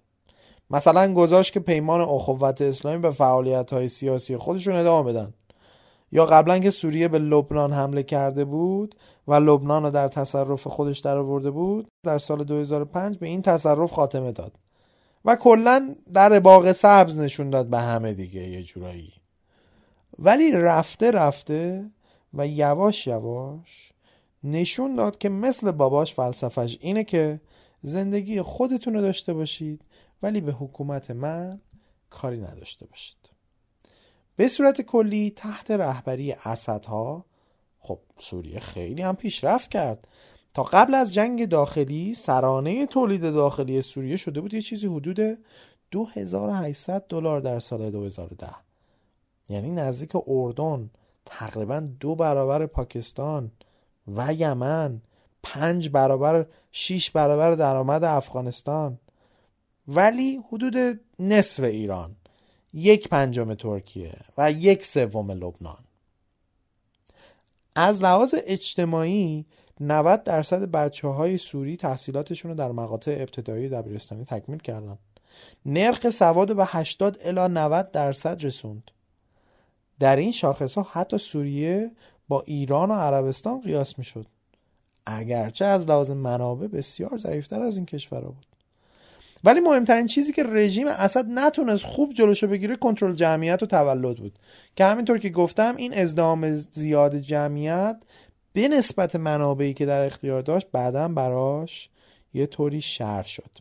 [0.69, 5.33] مثلا گذاشت که پیمان اخوت اسلامی به فعالیت های سیاسی خودشون ادامه بدن.
[6.11, 8.95] یا قبلا که سوریه به لبنان حمله کرده بود
[9.27, 13.91] و لبنان رو در تصرف خودش در آورده بود در سال 2005 به این تصرف
[13.91, 14.51] خاتمه داد.
[15.25, 19.13] و کلا در باغ سبز نشون داد به همه دیگه یه جورایی.
[20.19, 21.91] ولی رفته رفته
[22.33, 23.91] و یواش یواش
[24.43, 27.41] نشون داد که مثل باباش فلسفش اینه که
[27.83, 29.85] زندگی خودتون رو داشته باشید
[30.23, 31.61] ولی به حکومت من
[32.09, 33.30] کاری نداشته باشید.
[34.35, 37.25] به صورت کلی تحت رهبری اسدها
[37.79, 40.07] خب سوریه خیلی هم پیشرفت کرد.
[40.53, 45.37] تا قبل از جنگ داخلی سرانه تولید داخلی سوریه شده بود یه چیزی حدود
[45.91, 48.47] 2800 دلار در سال 2010
[49.49, 50.89] یعنی نزدیک اردن
[51.25, 53.51] تقریبا دو برابر پاکستان
[54.07, 55.01] و یمن
[55.43, 58.99] پنج برابر شیش برابر درآمد افغانستان.
[59.87, 62.15] ولی حدود نصف ایران.
[62.73, 65.83] یک پنجم ترکیه و یک سوم لبنان.
[67.75, 69.45] از لحاظ اجتماعی
[69.79, 74.97] 90 درصد بچه های سوری تحصیلاتشون رو در مقاطع ابتدایی دبیرستانی تکمیل کردن.
[75.65, 78.91] نرخ سواد به 80 الا 90 درصد رسوند.
[79.99, 81.91] در این شاخص ها حتی سوریه
[82.27, 84.25] با ایران و عربستان قیاس می شد
[85.05, 88.50] اگرچه از لحاظ منابع بسیار ضعیفتر از این کشورها بود.
[89.43, 94.39] ولی مهمترین چیزی که رژیم اسد نتونست خوب جلوشو بگیره کنترل جمعیت و تولد بود.
[94.75, 97.97] که همینطور که گفتم این ازدهام زیاد جمعیت
[98.53, 101.89] به نسبت منابعی که در اختیار داشت بعدا براش
[102.33, 103.51] یه طوری شر شد.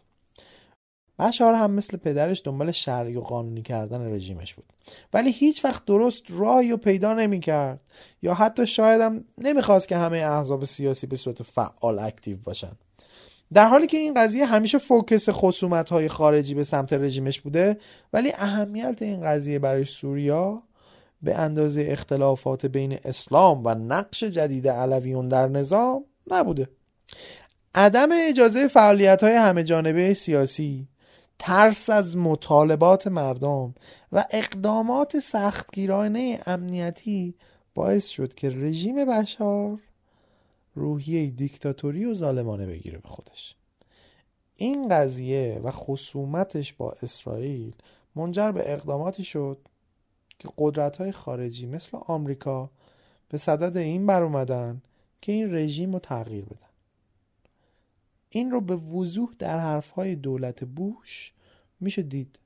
[1.18, 4.64] بشار هم مثل پدرش دنبال شرعی و قانونی کردن رژیمش بود.
[5.12, 7.80] ولی هیچ وقت درست راهی رو پیدا نمی‌کرد.
[8.22, 12.72] یا حتی شاید هم نمی‌خواست که همه احزاب سیاسی به صورت فعال اکتیو باشن.
[13.52, 17.78] در حالی که این قضیه همیشه فوکس خصومت های خارجی به سمت رژیمش بوده
[18.12, 20.62] ولی اهمیت این قضیه برای سوریا
[21.22, 26.68] به اندازه اختلافات بین اسلام و نقش جدید علویون در نظام نبوده.
[27.74, 30.88] عدم اجازه فعالیت های همه جانبه سیاسی
[31.38, 33.74] ترس از مطالبات مردم
[34.12, 37.34] و اقدامات سختگیرانه امنیتی
[37.74, 39.78] باعث شد که رژیم بشار
[40.74, 43.56] روحیه دیکتاتوری و ظالمانه بگیره به خودش.
[44.56, 47.74] این قضیه و خصومتش با اسرائیل
[48.14, 49.58] منجر به اقداماتی شد
[50.38, 52.70] که قدرت های خارجی مثل آمریکا
[53.28, 54.82] به صدد این بر اومدن
[55.20, 56.66] که این رژیم رو تغییر بدن.
[58.28, 61.32] این رو به وضوح در حرف های دولت بوش
[61.80, 62.38] میشه دید.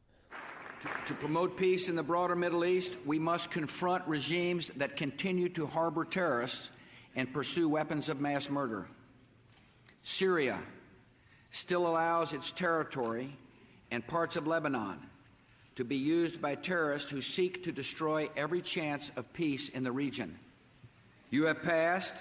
[1.06, 5.66] To promote peace in the broader Middle East, we must confront regimes that continue to
[5.66, 6.70] harbor terrorists
[7.16, 8.86] and pursue weapons of mass murder.
[10.02, 10.58] Syria
[11.50, 13.36] still allows its territory
[13.90, 14.98] and parts of Lebanon
[15.76, 19.92] to be used by terrorists who seek to destroy every chance of peace in the
[19.92, 20.38] region.
[21.30, 22.14] You have passed,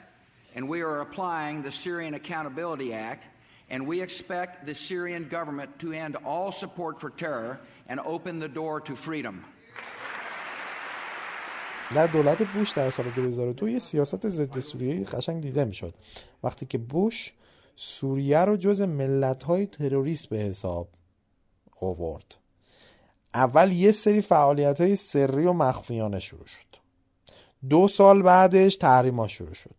[0.56, 3.28] and we are applying the Syrian Accountability Act,
[3.70, 8.48] and we expect the Syrian government to end all support for terror and open the
[8.48, 9.46] door to freedom.
[11.94, 15.94] در دولت بوش در سال 2002 یه سیاست ضد سوریه قشنگ دیده می‌شد.
[16.44, 17.34] وقتی که بوش
[17.76, 20.88] سوریه رو جز ملت های تروریست به حساب
[21.80, 22.36] اوورد
[23.34, 26.78] اول یه سری فعالیت های سری و مخفیانه شروع شد.
[27.70, 29.76] دو سال بعدش تحریما شروع شد.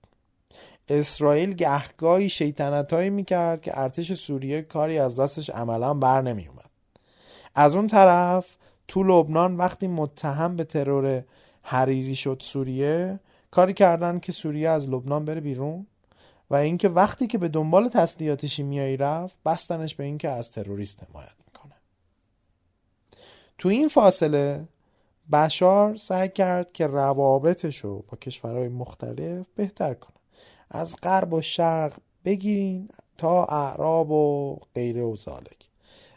[0.89, 6.71] اسرائیل گهگاهی شیطنت هایی می‌کرد که ارتش سوریه کاری از دستش عملا بر نمی اومد.
[7.55, 8.57] از اون طرف
[8.89, 11.25] تو لبنان وقتی متهم به ترور
[11.67, 15.87] حریری شد سوریه کاری کردن که سوریه از لبنان بره بیرون
[16.51, 21.35] و اینکه وقتی که به دنبال تسلیحات شیمیایی رفت بستنش به اینکه از تروریست حمایت
[21.47, 21.75] می‌کنه.
[23.59, 24.69] تو این فاصله
[25.33, 30.17] بشار سعی کرد که روابطش رو با کشورهای مختلف بهتر کنه.
[30.71, 31.93] از غرب و شرق
[32.25, 32.89] بگیرین
[33.19, 35.69] تا اعراب و غیره و زالک.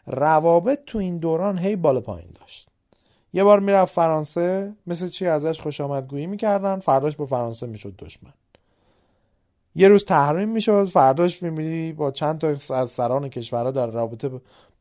[0.08, 2.67] روابط تو این دوران هی بالا پایین داشت.
[3.34, 8.34] یه بار می‌رفت فرانسه مثل چی ازش خوش آمدگویی می‌کردن؟ فرداش با فرانسه می‌شد دشمن.
[9.76, 14.32] یه روز تحریم می‌شد فرداش می‌بینی با چند تا از سران کشورها در رابطه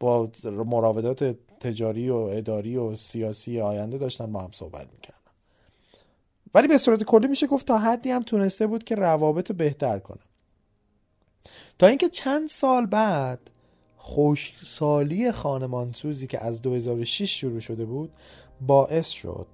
[0.01, 5.17] با مراودات تجاری و اداری و سیاسی آینده داشتن با هم صحبت می‌کردن.
[6.55, 9.99] ولی به صورت کلی میشه گفت تا حدی هم تونسته بود که روابط رو بهتر
[9.99, 10.23] کنه.
[11.79, 13.51] تا اینکه چند سال بعد
[14.07, 18.13] خوشسالی خانمانسوزی که از 2006 شروع شده بود
[18.67, 19.47] باعث شد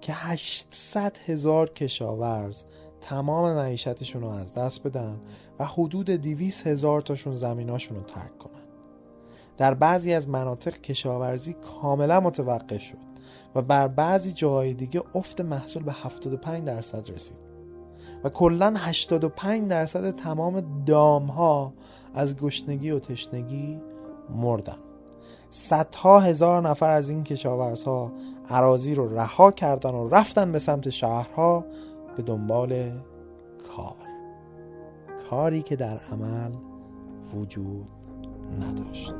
[0.00, 2.64] که 800 هزار کشاورز
[3.00, 5.20] تمام معیشتشون رو از دست بدن
[5.58, 8.62] و حدود 200 هزار تاشون زمیناشون رو ترک کنن.
[9.56, 13.10] در بعضی از مناطق کشاورزی کاملا متوقف شد
[13.54, 17.50] و بر بعضی جاهای دیگه افت محصول به 75 درصد رسید
[18.24, 21.72] و کلا 85 درصد تمام دام ها
[22.14, 23.80] از گشنگی و تشنگی
[24.30, 24.78] مردن.
[25.50, 28.12] صدها هزار نفر از این کشاورزها
[28.48, 31.64] عراضی رو رها کردن و رفتن به سمت شهرها
[32.16, 32.92] به دنبال
[33.76, 33.96] کار.
[35.30, 36.52] کاری که در عمل
[37.34, 37.86] وجود
[38.60, 39.14] نداشت.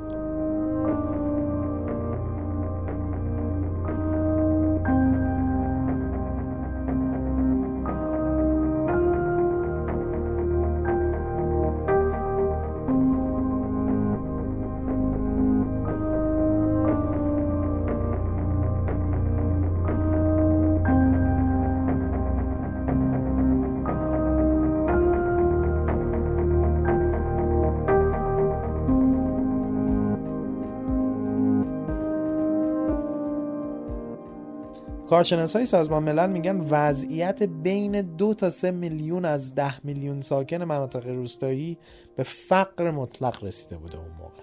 [35.11, 40.64] کارشناس های سازمان ملل میگن وضعیت بین دو تا سه میلیون از ده میلیون ساکن
[40.64, 41.78] مناطق روستایی
[42.16, 44.42] به فقر مطلق رسیده بوده اون موقع.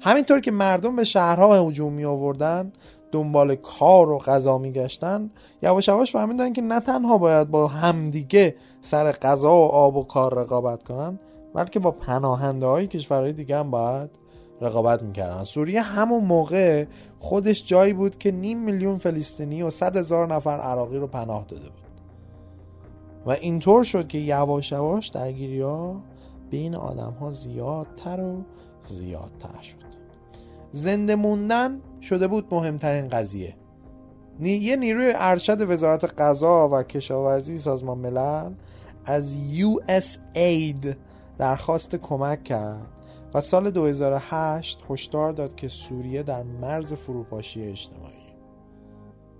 [0.00, 2.72] همینطور که مردم به شهرها هجوم می آوردن
[3.12, 5.30] دنبال کار و غذا میگشتن
[5.62, 10.34] یواش یواش فهمیدن که نه تنها باید با همدیگه سر غذا و آب و کار
[10.34, 11.18] رقابت کنن
[11.54, 14.10] بلکه با پناهنده های کشورهای دیگه هم باید
[14.60, 15.44] رقابت می‌کردن.
[15.44, 16.84] سوریه همون موقع
[17.18, 21.62] خودش جایی بود که نیم میلیون فلسطینی و صد هزار نفر عراقی رو پناه داده
[21.62, 21.86] بود.
[23.26, 26.00] و اینطور شد که یواش یواش درگیری ها
[26.50, 28.42] بین آدم ها زیادتر و
[28.84, 29.86] زیادتر شد.
[30.72, 33.54] زنده موندن شده بود مهمترین قضیه.
[34.40, 38.52] یه نیروی ارشد وزارت غذا و کشاورزی سازمان ملل
[39.04, 40.86] از USAID
[41.38, 42.95] درخواست کمک کرد.
[43.34, 48.36] و سال 2008 هشدار داد که سوریه در مرز فروپاشی اجتماعی.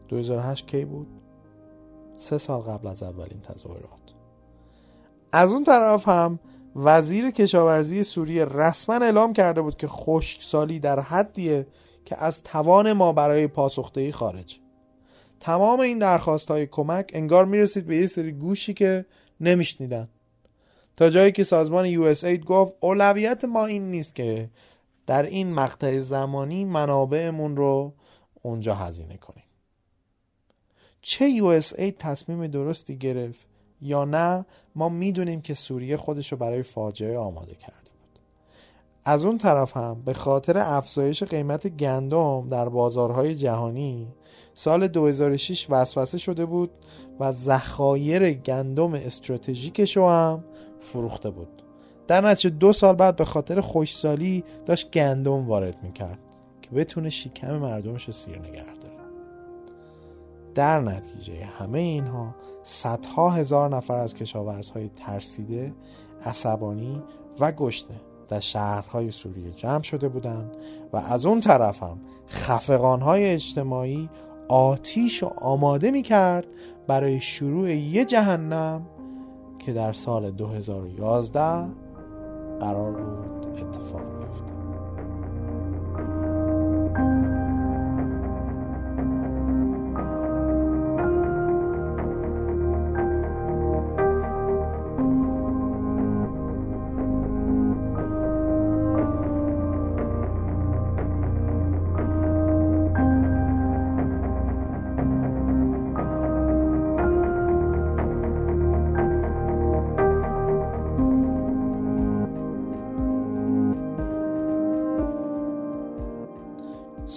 [0.09, 1.07] 2008 کی بود؟
[2.17, 4.15] سه سال قبل از اولین تظاهرات.
[5.33, 6.39] از اون طرف هم
[6.77, 11.67] وزیر کشاورزی سوریه رسما اعلام کرده بود که خشکسالی در حدیه
[12.05, 14.61] که از توان ما برای پاسخدهی خارج.
[15.41, 19.07] تمام این درخواست های کمک انگار می‌رسید به یه سری گوشی که
[19.41, 20.09] نمیشنیدن.
[20.97, 24.51] تا جایی که سازمان USAID گفت اولویت ما این نیست که
[25.07, 27.95] در این مقطع زمانی منابعمون رو
[28.43, 29.45] اونجا هزینه کنیم.
[31.03, 33.47] چه USAID تصمیم درستی گرفت
[33.81, 38.21] یا نه ما می‌دونیم که سوریه خودش رو برای فاجعه آماده کرده بود.
[39.05, 44.09] از اون طرف هم به خاطر افزایش قیمت گندم در بازارهای جهانی
[44.55, 46.71] سال 2006 وسوسه شده بود
[47.21, 50.45] و ذخایر گندم استراتژیکش هم
[50.93, 51.63] فروخته بود.
[52.07, 56.19] در نتیجه دو سال بعد به خاطر خوشسالی داشت گندم وارد می‌کرد
[56.63, 58.97] که بتونه شکم مردمش رو سیر نگه داره.
[60.55, 65.73] در نتیجه همه اینها صدها هزار نفر از کشاورزهای ترسیده
[66.25, 67.03] عصبانی
[67.41, 70.57] و گشنه در شهرهای سوریه جمع شده بودند
[70.93, 74.11] و از اون طرف هم خفقانهای اجتماعی
[74.49, 76.47] آتیش و آماده می کرد
[76.87, 78.87] برای شروع یه جهنم
[79.67, 81.41] که در سال 2011
[82.61, 84.16] قرار بود اتفاق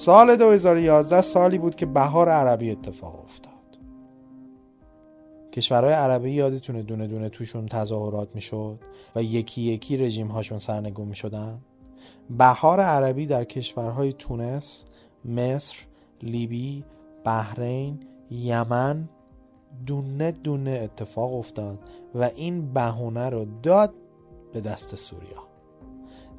[0.05, 3.53] سال 2011 سالی بود که بهار عربی اتفاق افتاد.
[5.53, 8.79] کشورهای عربی یادتونه دونه دونه توشون تظاهرات می‌شد
[9.15, 11.59] و یکی یکی رژیم هاشون سرنگون می‌شدن.
[12.29, 14.85] بهار عربی در کشورهای تونس،
[15.25, 15.77] مصر،
[16.21, 16.83] لیبی،
[17.23, 17.99] بحرین،
[18.31, 19.09] یمن
[19.85, 21.79] دونه دونه اتفاق افتاد
[22.15, 23.93] و این بهونه رو داد
[24.53, 25.43] به دست سوریا.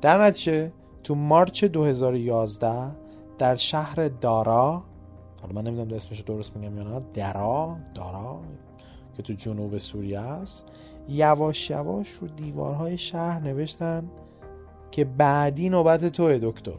[0.01, 0.73] در نتیجه
[1.05, 3.00] تو مارچ 2011
[3.41, 4.83] در شهر دارا
[5.43, 8.41] حالا من نمی‌دونم اسمش درست میگم یا نه درا دارا
[9.17, 10.65] که تو جنوب سوریه است.
[11.09, 14.11] یواش یواش رو دیوارهای شهر نوشتن
[14.91, 16.79] که بعدی نوبت توه دکتر.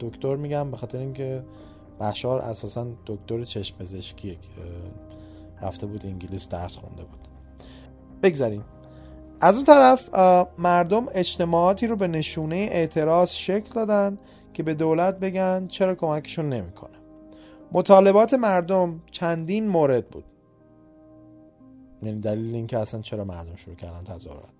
[0.00, 1.44] دکتر میگم به خاطر اینکه
[2.00, 4.48] بشار اساسا دکتر چشم پزشکیه که
[5.62, 7.28] رفته بود انگلیس درس خونده بود.
[8.22, 8.64] بگذاریم.
[9.40, 10.14] از اون طرف
[10.58, 14.18] مردم اجتماعاتی رو به نشونه اعتراض شکل دادن
[14.58, 16.98] که به دولت بگن چرا کمکشون نمی‌کنه.
[17.72, 20.24] مطالبات مردم چندین مورد بود.
[22.02, 24.52] یعنی دلیل اینکه اصلا چرا مردم شروع کردن تظاهرات.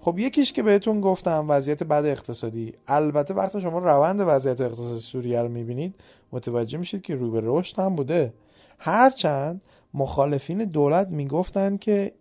[0.00, 2.72] خب یکیش که بهتون گفتم وضعیت بد اقتصادی.
[2.86, 5.94] البته وقتی شما روند وضعیت اقتصادی سوریه رو می‌بینید
[6.32, 8.34] متوجه میشید که رو به رشد هم بوده.
[8.78, 9.60] هرچند
[9.94, 12.12] مخالفین دولت می‌گفتن که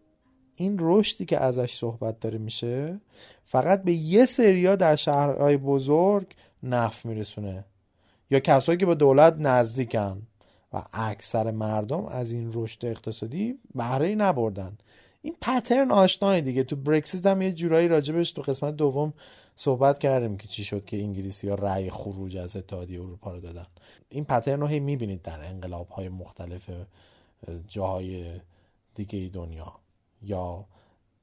[0.55, 3.01] این رشدی که ازش صحبت داره میشه
[3.43, 7.65] فقط به یه سریا در شهرهای بزرگ نف میرسونه.
[8.29, 10.27] یا کسایی که به دولت نزدیکن
[10.73, 14.77] و اکثر مردم از این رشد اقتصادی بهره نبردن.
[15.21, 16.63] این پترن آشنایی دیگه.
[16.63, 19.13] تو برکسیت هم یه جورایی راجبش تو قسمت دوم
[19.55, 23.67] صحبت کردیم که چی شد که انگلیسی ها رأی خروج از اتحادیه اروپا رو دادن.
[24.09, 26.69] این پترن رو هی می‌بینید در انقلاب های مختلف
[27.67, 28.39] جاهای
[28.95, 29.73] دیگه دنیا.
[30.21, 30.65] یا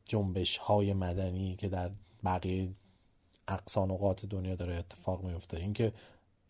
[0.05, 1.91] جنبش های مدنی که در
[2.25, 2.69] بقیه
[3.53, 5.57] اقصانقات دنیا داره اتفاق میفته.
[5.57, 5.93] اینکه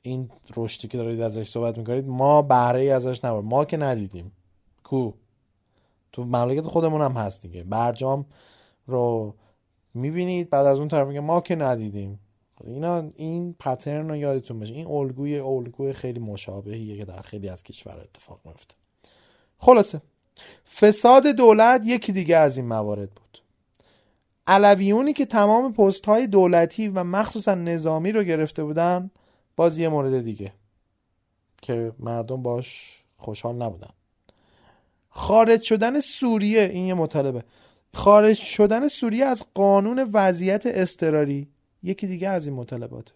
[0.03, 3.45] این رشدی که دارید ازش صحبت می‌کنید ما بهره ای ازش نبود.
[3.45, 4.33] ما که ندیدیم.
[4.83, 5.13] کو؟
[6.13, 7.63] تو مملکت خودمون هم هست دیگه.
[7.63, 8.27] برجام
[8.87, 9.35] رو
[9.95, 12.21] می‌بینید بعد از اون طرف میگه ما که ندیدیم.
[12.65, 14.75] اینا این پترن رو یادتون باشه.
[14.75, 18.75] این الگوی الگوی خیلی مشابهیه که در خیلی از کشور اتفاق میفته
[19.59, 20.03] خلاصه.
[20.81, 23.30] فساد دولت یکی دیگه از این موارد بود.
[24.51, 29.11] علویونی که تمام پست های دولتی و مخصوصا نظامی رو گرفته بودن
[29.57, 30.53] باز یه مورد دیگه
[31.63, 33.91] که مردم باش خوشحال نبودن.
[35.09, 37.45] خارج شدن سوریه این یه مطالبه.
[37.95, 41.49] خارج شدن سوریه از قانون وضعیت اضطراری
[41.83, 43.13] یکی دیگه از این مطالبات.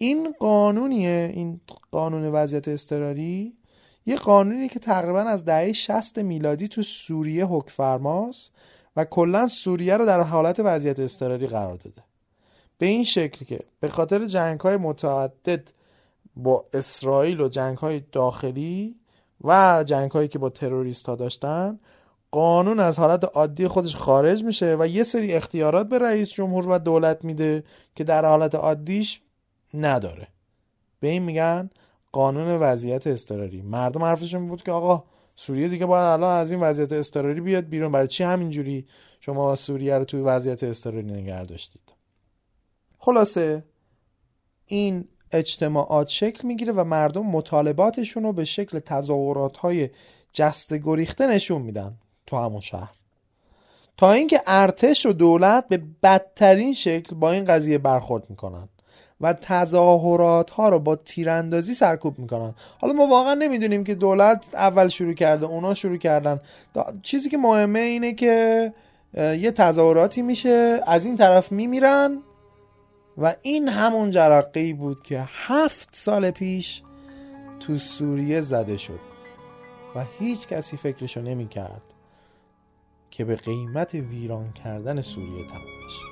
[0.00, 1.60] این قانونیه این
[1.90, 3.56] قانون وضعیت اضطراری
[4.06, 8.52] یه قانونی که تقریبا از دهه 60 میلادی تو سوریه حکفرماست
[9.04, 12.02] کلا سوریه رو در حالت وضعیت اضطراری قرار داده.
[12.78, 15.68] به این شکل که به خاطر جنگ های متعدد
[16.36, 18.96] با اسرائیل و جنگ های داخلی
[19.44, 21.78] و جنگ هایی که با تروریست ها داشتن
[22.30, 26.78] قانون از حالت عادی خودش خارج میشه و یه سری اختیارات به رئیس جمهور و
[26.78, 29.20] دولت میده که در حالت عادیش
[29.74, 30.28] نداره.
[31.00, 31.70] به این میگن
[32.12, 33.62] قانون وضعیت اضطراری.
[33.62, 35.04] مردم حرفشون بود که آقا
[35.40, 37.92] سوریه دیگه باید الان از این وضعیت اضطراری بیاد بیرون.
[37.92, 38.86] برای چی همینجوری
[39.20, 41.92] شما سوریه رو توی وضعیت اضطراری نگه داشتید؟
[42.98, 43.64] خلاصه
[44.66, 49.90] این اجتماعات شکل می‌گیره و مردم مطالباتشون رو به شکل تظاهرات های
[50.32, 52.94] جست گریخته نشون میدن تو همون شهر.
[53.96, 58.68] تا اینکه ارتش و دولت به بدترین شکل با این قضیه برخورد می‌کنن.
[59.20, 62.54] و تظاهرات ها رو با تیراندازی سرکوب می‌کنن.
[62.80, 66.40] حالا ما واقعا نمی‌دونیم که دولت اول شروع کرده اونا شروع کردن.
[67.02, 68.72] چیزی که مهمه اینه که
[69.16, 72.22] یه تظاهراتی میشه از این طرف میمیرن
[73.18, 76.82] و این همون جرقه بود که هفت سال پیش
[77.60, 79.00] تو سوریه زده شد
[79.96, 81.82] و هیچ کسی فکرشو نمی کرد
[83.10, 86.09] که به قیمت ویران کردن سوریه تمام بشه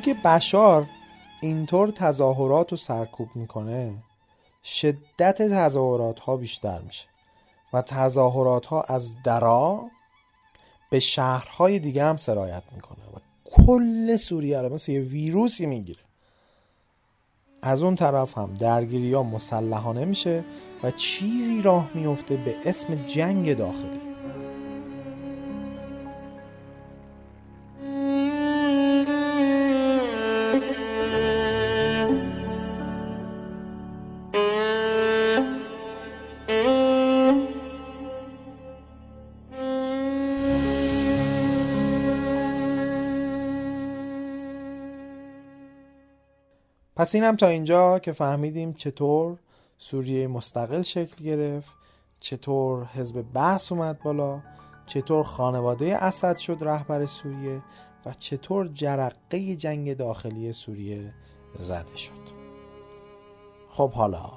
[0.00, 0.86] که بشار
[1.40, 3.94] اینطور تظاهرات رو سرکوب می‌کنه
[4.64, 7.06] شدت تظاهرات ها بیشتر میشه
[7.72, 9.84] و تظاهرات ها از درا
[10.90, 16.00] به شهرهای دیگه هم سرایت می‌کنه و کل سوریه رو مثل یه ویروسی می‌گیره.
[17.62, 20.44] از اون طرف هم درگیری ها مسلحانه میشه
[20.82, 24.09] و چیزی راه میفته به اسم جنگ داخلی.
[47.10, 49.36] پس اینم تا اینجا که فهمیدیم چطور
[49.78, 51.70] سوریه مستقل شکل گرفت
[52.20, 54.40] چطور حزب بحث اومد بالا
[54.86, 57.62] چطور خانواده اسد شد رهبر سوریه
[58.06, 61.14] و چطور جرقه جنگ داخلی سوریه
[61.58, 62.12] زده شد.
[63.70, 64.30] خب حالا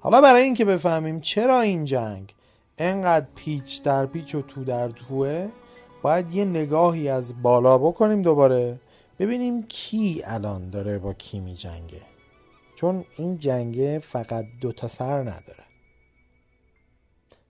[0.00, 2.34] حالا برای اینکه بفهمیم چرا این جنگ
[2.78, 5.48] انقدر پیچ در پیچ و تو در توه
[6.02, 8.78] باید یه نگاهی از بالا بکنیم دوباره
[9.22, 12.02] ببینیم کی الان داره با کی می جنگه
[12.76, 15.64] چون این جنگه فقط دو تا سر نداره.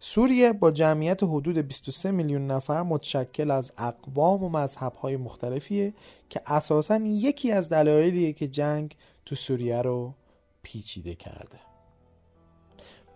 [0.01, 5.95] سوریه با جمعیت حدود 23 میلیون نفر متشکل از اقوام و مذهبهای مختلفیه
[6.29, 8.97] که اساسا یکی از دلایلیه که جنگ
[9.27, 10.15] تو سوریه رو
[10.63, 11.59] پیچیده کرده.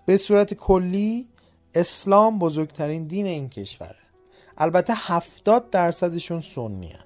[0.07, 1.28] به صورت کلی
[1.74, 3.96] اسلام بزرگترین دین این کشوره.
[4.59, 7.05] البته 70 درصدشون سنی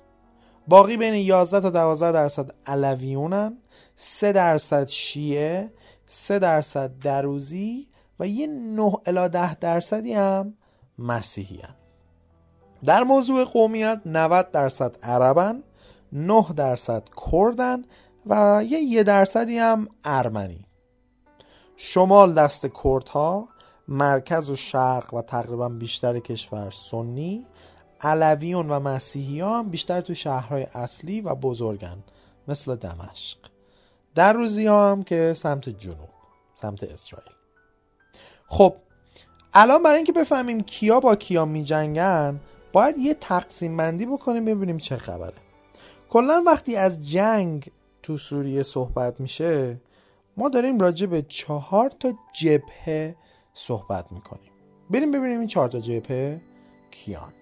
[0.70, 3.58] باقی بین 11 تا 12 درصد علویونن
[3.96, 5.72] 3 درصد شیعه
[6.06, 7.88] 3 درصد دروزی
[8.20, 10.54] و یه 9 الی 10 درصدی هم
[10.98, 11.74] مسیحی هم.
[12.84, 15.62] در موضوع قومیت 90 درصد عربن
[16.12, 17.84] 9 درصد کردن
[18.26, 20.66] و یه یه درصدی هم ارمنی
[21.76, 23.48] شمال دست کردها
[23.88, 27.46] مرکز و شرق و تقریبا بیشتر کشور سنی
[28.00, 31.98] علویون و مسیحی هم بیشتر تو شهرهای اصلی و بزرگن
[32.48, 33.38] مثل دمشق.
[34.14, 36.08] در روزی هم که سمت جنوب
[36.54, 37.32] سمت اسرائیل.
[38.46, 38.74] خب
[39.54, 42.40] الان برای اینکه بفهمیم کیا با کیا می جنگن
[42.72, 45.34] باید یه تقسیم بندی بکنیم ببینیم چه خبره.
[46.08, 47.70] کلا وقتی از جنگ
[48.02, 49.80] تو سوریه صحبت میشه
[50.36, 53.16] ما داریم راجع به چهار تا جبهه
[53.54, 54.50] صحبت می‌کنیم.
[54.90, 56.40] بریم ببینیم این چهار تا جبهه
[56.90, 57.32] کیان.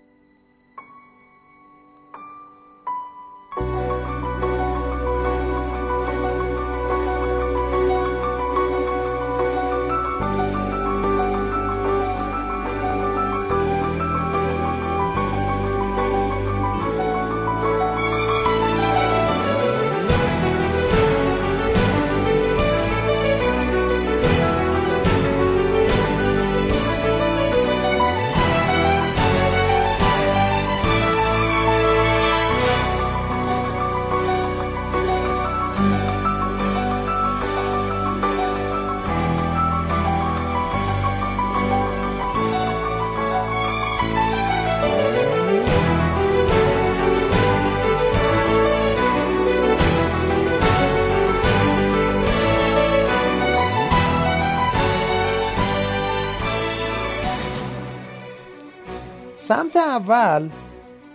[59.68, 60.50] سمت اول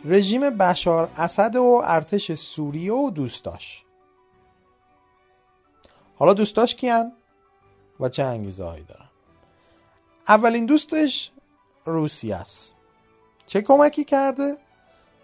[0.05, 3.83] رژیم بشار اسد و ارتش سوریه و دوستاش.
[6.15, 7.11] حالا دوستاش کیان؟
[7.99, 9.09] و چه انگیزه هایی دارن؟
[10.27, 11.31] اولین دوستش
[11.85, 12.73] روسیه است.
[13.47, 14.57] چه کمکی کرده؟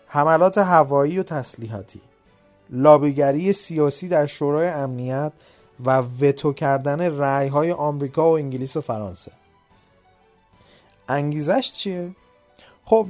[0.07, 2.01] حملات هوایی و تسلیحاتی.
[2.69, 5.33] لابیگری سیاسی در شورای امنیت
[5.85, 9.31] و وتو کردن رعی های آمریکا و انگلیس و فرانسه.
[11.09, 12.15] انگیزش چیه؟
[12.89, 13.07] خب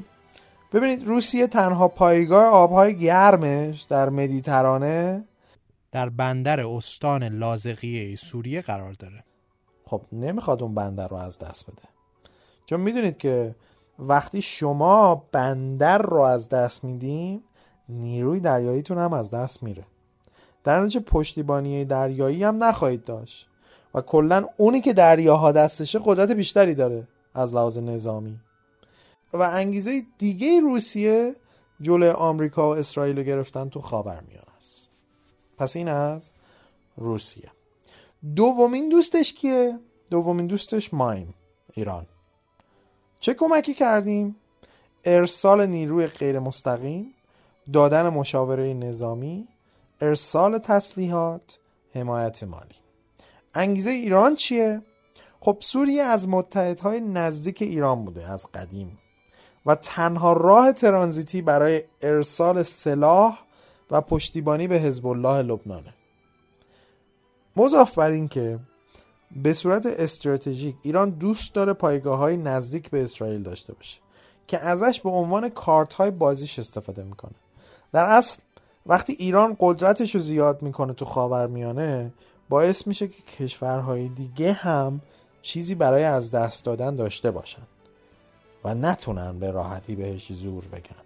[0.73, 5.25] ببینید روسیه تنها پایگاه آبهای گرمش در مدیترانه
[5.91, 9.23] در بندر استان لازقیه سوریه قرار داره.
[9.85, 11.81] خب نمی‌خواد اون بندر رو از دست بده.
[12.65, 13.55] چون می‌دونید که
[13.99, 17.43] وقتی شما بندر رو از دست میدین
[17.89, 19.83] نیروی دریاییتون هم از دست میره.
[20.63, 23.49] در نتیجه پشتیبانی دریایی هم نخواهید داشت.
[23.93, 28.39] و کلا اونی که دریاها دستشه قدرت بیشتری داره از لحاظ نظامی.
[29.33, 31.35] و انگیزه دیگه روسیه
[31.81, 34.89] جلوی آمریکا و اسرائیل رو گرفتن تو خاورمیانه است.
[35.57, 36.31] پس این از
[36.97, 37.51] روسیه.
[38.35, 41.33] دومین دوستش کیه؟ دومین دوستش مایم
[41.73, 42.05] ایران.
[43.19, 44.35] چه کمکی کردیم؟
[45.05, 47.13] ارسال نیروی غیر مستقیم
[47.73, 49.47] دادن مشاوره نظامی
[50.01, 51.59] ارسال تسلیحات
[51.95, 52.75] حمایت مالی.
[53.55, 54.81] انگیزه ایران چیه؟
[55.39, 58.99] خب سوریه از متحدهای نزدیک ایران بوده از قدیم.
[59.69, 63.39] و تنها راه ترانزیتی برای ارسال سلاح
[63.91, 65.93] و پشتیبانی به حزب الله لبنانه.
[67.55, 68.59] مضاف بر این که
[69.31, 73.99] به صورت استراتژیک ایران دوست داره پایگاه های نزدیک به اسرائیل داشته باشه
[74.47, 77.35] که ازش به عنوان کارت های بازیش استفاده می‌کنه.
[77.93, 78.39] در اصل
[78.85, 82.13] وقتی ایران قدرتش رو زیاد می‌کنه تو خاورمیانه
[82.49, 85.01] باعث میشه که کشورهای دیگه هم
[85.41, 87.63] چیزی برای از دست دادن داشته باشن.
[88.63, 91.03] و نتونن به راحتی بهش زور بگن.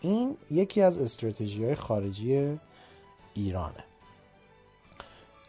[0.00, 2.58] این یکی از استراتژی های خارجی
[3.34, 3.84] ایرانه.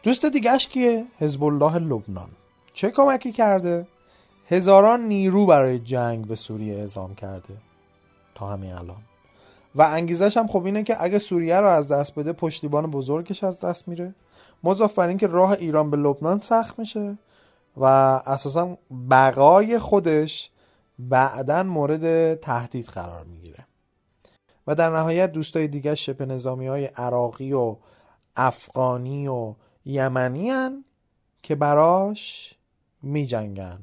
[0.03, 2.29] دوست دیگهش کیه؟ حزب الله لبنان.
[2.73, 3.87] چه کمکی کرده؟
[4.49, 7.53] هزاران نیرو برای جنگ به سوریه اعزام کرده.
[8.35, 9.01] تا همین الان.
[9.75, 13.59] و انگیزش هم خب اینه که اگه سوریه رو از دست بده پشتیبان بزرگش از
[13.59, 14.15] دست میره.
[14.63, 17.17] مضاف بر اینکه راه ایران به لبنان سخت میشه
[17.77, 17.85] و
[18.25, 18.77] اساسا
[19.09, 20.49] بقای خودش
[20.99, 23.67] بعدا مورد تهدید قرار می‌گیره.
[24.67, 27.75] و در نهایت دوستای دیگه شبه نظامی های عراقی و
[28.35, 30.83] افغانی و یمنی هن
[31.43, 32.53] که براش
[33.01, 33.79] می جنگن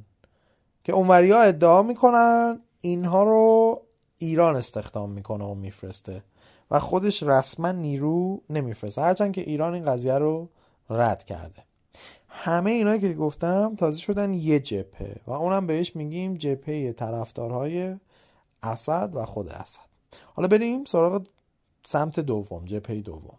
[0.85, 3.83] که اونوری ها ادعا می‌کنن اینها رو
[4.19, 6.23] ایران استخدام می‌کنه و میفرسته.
[6.71, 9.03] و خودش رسما نیرو نمیفرسته.
[9.03, 10.49] هرچند که ایران این قضیه رو
[10.91, 11.63] رد کرده.
[12.37, 17.97] همه اینایی که گفتم تازه شدن یه جبهه و اونم بهش میگیم جبهه طرفدارهای
[18.63, 19.81] اسد و خود اسد.
[20.35, 21.27] حالا بریم سراغ
[21.87, 23.39] سمت دوم جبهه دوم.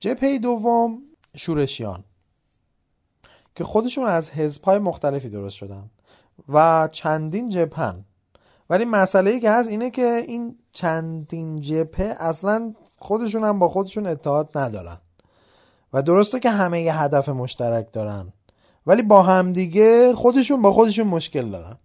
[0.00, 1.02] جبهه دوم
[1.36, 2.04] شورشیان
[3.54, 5.90] که خودشون از حزبهای مختلفی درست شدن
[6.48, 8.04] و چندین جبهن.
[8.70, 14.06] ولی مسئله ای که هست اینه که این چندین جبهه اصلا خودشون هم با خودشون
[14.06, 14.98] اتحاد ندارن.
[15.94, 18.32] و درسته که همه یه هدف مشترک دارن.
[18.86, 21.76] ولی با همدیگه خودشون با خودشون مشکل دارن.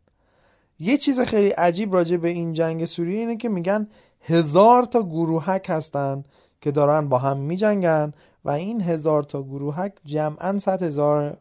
[0.80, 3.88] یه چیز خیلی عجیب راجع به این جنگ سوریه اینه که میگن
[4.22, 6.24] هزار تا گروهک هستن
[6.62, 8.12] که دارن با هم میجنگن
[8.46, 11.38] و این هزار تا گروهک جمعا صد هزار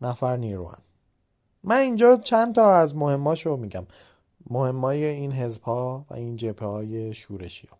[0.00, 0.78] نفر نیروان
[1.64, 3.86] من اینجا چند تا از مهماشو میگم.
[4.50, 7.76] مهمای این حزب و این جبهه های شورشی ها.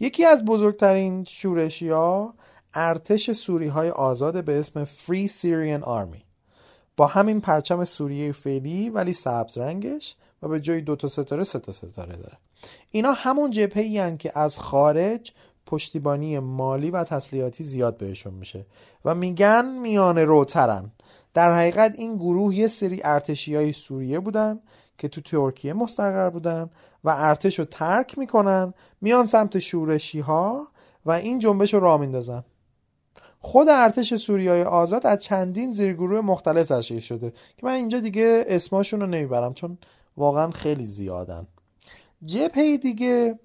[0.00, 2.34] یکی از بزرگترین شورشی ها
[2.74, 6.22] ارتش سوری های آزاد به اسم Free Syrian Army.
[6.96, 11.58] با همین پرچم سوریه فعلی ولی سبز رنگش و به جای دو تا ستاره سه
[11.58, 12.38] تا ستاره داره.
[12.90, 15.32] اینا همون جبهه که از خارج
[15.66, 18.66] پشتیبانی مالی و تسلیحاتی زیاد بهشون میشه
[19.04, 20.90] و میگن میانه روترن.
[21.34, 24.60] در حقیقت این گروه یه سری ارتشی های سوریه بودن
[24.98, 26.70] که تو ترکیه مستقر بودن
[27.04, 30.68] و ارتش رو ترک می‌کنن میان سمت شورشی ها
[31.06, 32.44] و این جنبش رو راه میندازن.
[33.40, 39.00] خود ارتش سوریه آزاد از چندین زیرگروه مختلف تشکیل شده که من اینجا دیگه اسماشون
[39.00, 39.78] رو نمی‌برم چون
[40.16, 41.46] واقعا خیلی زیادن.
[42.24, 43.38] جبهه دیگه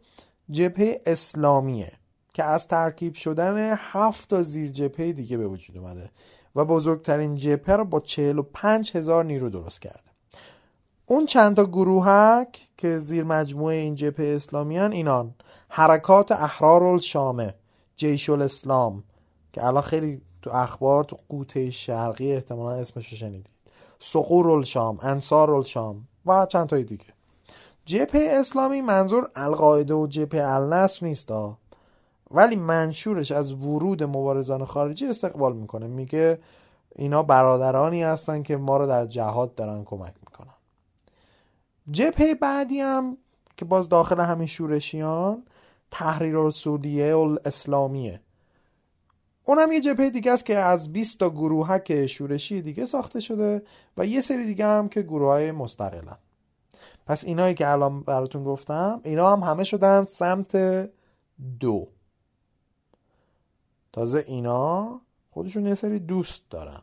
[0.52, 1.92] جبهه اسلامیه
[2.34, 6.10] که از ترکیب شدن هفت تا زیر جبهه دیگه به وجود اومده
[6.56, 10.12] و بزرگترین جبهه رو با 45 هزار نیرو درست کرده.
[11.06, 15.36] اون چند تا گروهک که زیر مجموعه این جبهه اسلامی هن اینان
[15.70, 17.56] حرکات احرار الشامه
[17.96, 19.04] جیش الاسلام
[19.56, 23.54] که الان خیلی تو اخبار تو قوطه شرقی احتمالا اسمش رو شنیدید.
[24.00, 27.06] سقور الشام انصار الشام و چند تای دیگه.
[27.86, 31.30] جبهه اسلامی منظور القاعده و جبهه النصر نیست
[32.32, 35.88] ولی منشورش از ورود مبارزان خارجی استقبال می‌کنه.
[35.88, 36.40] میگه
[36.96, 40.54] اینا برادرانی هستن که ما رو در جهاد دارن کمک می‌کنن.
[41.92, 43.18] جبهه بعدی هم
[43.58, 45.44] که باز داخل همین شورشیان
[45.92, 48.22] تحریر السعودیه الاسلامیه.
[49.46, 53.64] اون هم یه جبهه دیگه است که از 20 تا گروهک شورشی دیگه ساخته شده
[53.98, 56.18] و یه سری دیگه هم که گروه های مستقلن
[57.06, 60.58] پس اینایی که الان براتون گفتم اینا هم همه شدن سمت
[61.60, 61.88] دو
[63.94, 66.82] تازه اینا خودشون یه سری دوست دارن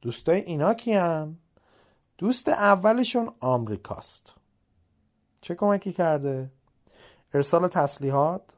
[0.00, 1.38] دوستای اینا کیان؟
[2.18, 4.34] دوست اولشون آمریکاست
[5.40, 6.50] چه کمکی کرده؟
[7.34, 8.55] ارسال تسلیحات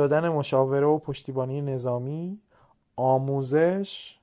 [0.00, 2.40] دادن مشاوره و پشتیبانی نظامی
[2.96, 4.18] آموزش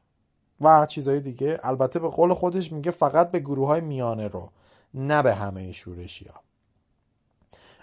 [0.61, 1.59] و چیزهای دیگه.
[1.63, 4.51] البته به قول خودش میگه فقط به گروه های میانه رو
[4.93, 6.41] نه به همه شورشی ها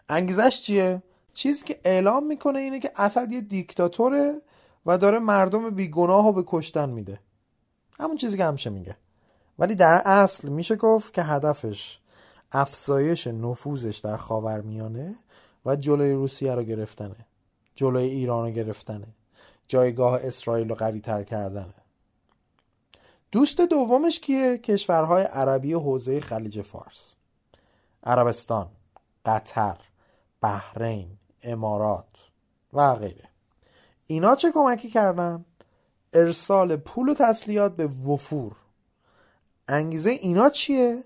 [0.09, 1.03] انگیزش چیه؟
[1.35, 4.43] چیزی که اعلام می‌کنه اینه که اسد یه دیکتاتوره
[4.87, 7.21] و داره مردم بیگناه رو به کشتن میده.
[8.01, 8.97] همون چیزی که همیشه میگه.
[9.59, 11.99] ولی در اصل میشه گفت که هدفش
[12.53, 15.15] افزایش نفوذش در خاورمیانه
[15.67, 17.27] و جلوی روسیه رو گرفتنه.
[17.75, 19.07] جلوی ایران رو گرفتنه
[19.69, 21.75] جایگاه اسرائیل رو قوی تر کردنه
[23.33, 27.15] دوست دومش کیه؟ کشورهای عربی حوزه خلیج فارس
[28.05, 28.69] عربستان
[29.25, 29.77] قطر
[30.41, 31.09] بحرین
[31.43, 32.31] امارات
[32.73, 33.29] و غیره
[34.07, 35.45] اینا چه کمکی کردن؟
[36.13, 38.57] ارسال پول و تسلیحات به وفور
[39.69, 41.05] انگیزه اینا چیه؟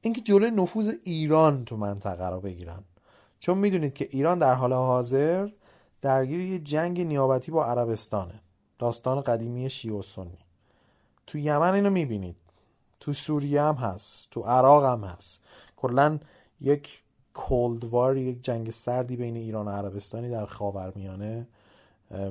[0.00, 2.84] اینکه جلوی نفوذ ایران تو منطقه رو بگیرن
[3.40, 5.48] چون می‌دونید که ایران در حال حاضر
[6.02, 8.40] درگیر یه جنگ نیابتی با عربستانه.
[8.78, 10.38] داستان قدیمی شیعه و سنی.
[11.26, 12.36] تو یمن اینو می‌بینید.
[13.00, 14.28] تو سوریه هم هست.
[14.30, 15.42] تو عراق هم هست.
[15.76, 16.18] کلا
[16.60, 17.02] یک
[17.34, 21.48] کولدوار یک جنگ سردی بین ایران و عربستانی در خاورمیانه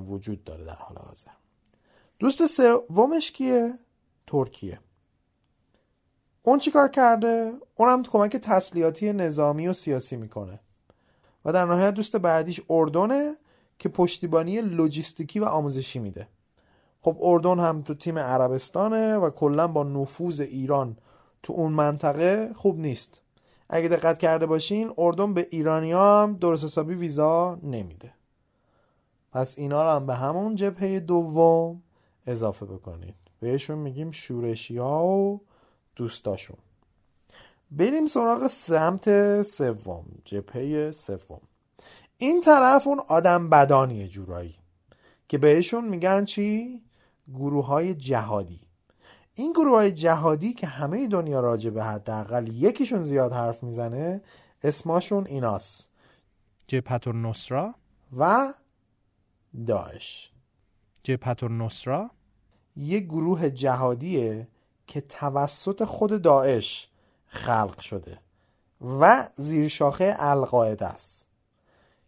[0.10, 1.32] وجود داره در حال حاضر.
[2.20, 3.80] دوست سومش کیه؟
[4.28, 4.80] ترکیه.
[6.44, 10.60] اون چیکار کرده؟ اونم کمک تسلیحاتی نظامی و سیاسی می‌کنه.
[11.46, 13.36] و در نهایت دوست بعدیش اردنه.
[13.82, 16.28] که پشتیبانی لوجستیکی و آموزشی میده.
[17.02, 20.98] خب اردن هم تو تیم عربستانه و کلا با نفوذ ایران
[21.44, 23.22] تو اون منطقه خوب نیست.
[23.70, 28.14] اگه دقت کرده باشین اردن به ایرانی هم درست حسابی ویزا نمیده.
[29.32, 31.82] پس اینا رو هم به همون جبهه دوم
[32.28, 33.16] اضافه بکنید.
[33.40, 35.42] بهشون میگیم شورشی ها و
[35.96, 36.58] دوستاشون.
[37.72, 41.42] بریم سراغ سمت سوم جبهه سوم.
[42.22, 44.56] این طرف اون آدم بدانیه جورایی
[45.28, 46.82] که بهشون میگن چی؟
[47.34, 48.60] گروه های جهادی.
[49.36, 54.22] این گروه های جهادی که همه دنیا راجع به حداقل یکیشون زیاد حرف می‌زنه
[54.64, 55.90] اسماشون ایناست.
[56.68, 57.76] جبهت النصرا
[58.18, 58.54] و
[59.66, 60.32] داعش.
[61.04, 62.12] جبهت النصرا
[62.76, 64.48] یک گروه جهادیه
[64.88, 66.88] که توسط خود داعش
[67.28, 68.20] خلق شده
[68.82, 71.21] و زیر شاخه القاعده است.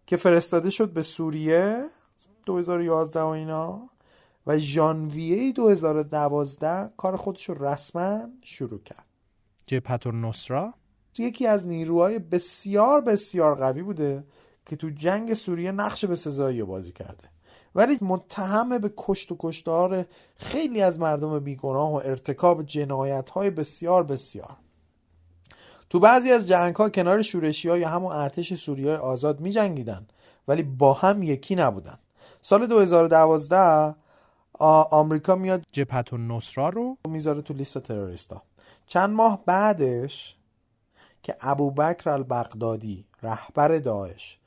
[0.06, 1.86] که فرستاده شد به سوریه
[2.46, 3.90] 2011 و اینا
[4.48, 9.06] و ژانویه 2012 کار خودش رو رسما شروع کرد.
[9.66, 10.74] جبهت النصرا
[11.18, 14.24] یکی از نیروهای بسیار بسیار قوی بوده
[14.66, 17.30] که تو جنگ سوریه نقش به سزایی بازی کرده.
[17.76, 24.04] ولی متهم به کشت و کشتار خیلی از مردم بیگناه و ارتکاب جنایت های بسیار
[24.04, 24.58] بسیار.
[25.90, 30.08] تو بعضی از جنگ ها کنار شورشی های همون ارتش سوریه آزاد می جنگیدن
[30.48, 32.00] ولی با هم یکی نبودن.
[32.42, 33.96] سال 2012
[34.60, 38.42] آمریکا میاد جبهت النصرا رو می‌ذاره تو لیست تروریستا.
[38.88, 40.36] چند ماه بعدش
[41.24, 44.40] که ابوبکر البغدادی رهبر داعش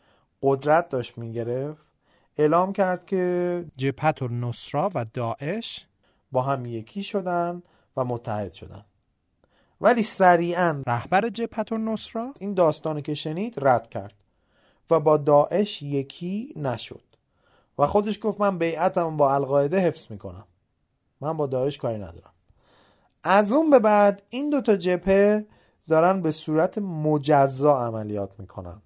[0.43, 1.87] قدرت داشت می‌گرفت
[2.37, 5.87] اعلام کرد که جبهت النصرا و داعش
[6.33, 7.63] با هم یکی شدن
[7.97, 8.85] و متحد شدن.
[9.81, 14.15] ولی سریعا رهبر جبهت النصرا؟ این داستانی که شنید رد کرد
[14.91, 17.03] و با داعش یکی نشد
[17.79, 20.45] و خودش گفت من بیعتم با القاعده حفظ می‌کنم.
[21.21, 22.33] من با داعش کاری ندارم.
[23.25, 25.47] از اون به بعد این دوتا جبهه
[25.89, 28.83] دارن به صورت مجزا عملیات می‌کنن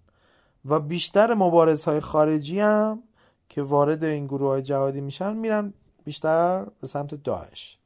[0.64, 3.02] و بیشتر مبارزهای خارجی هم
[3.48, 5.72] که وارد این گروه های جهادی میشن میرن
[6.04, 7.78] بیشتر به سمت داعش.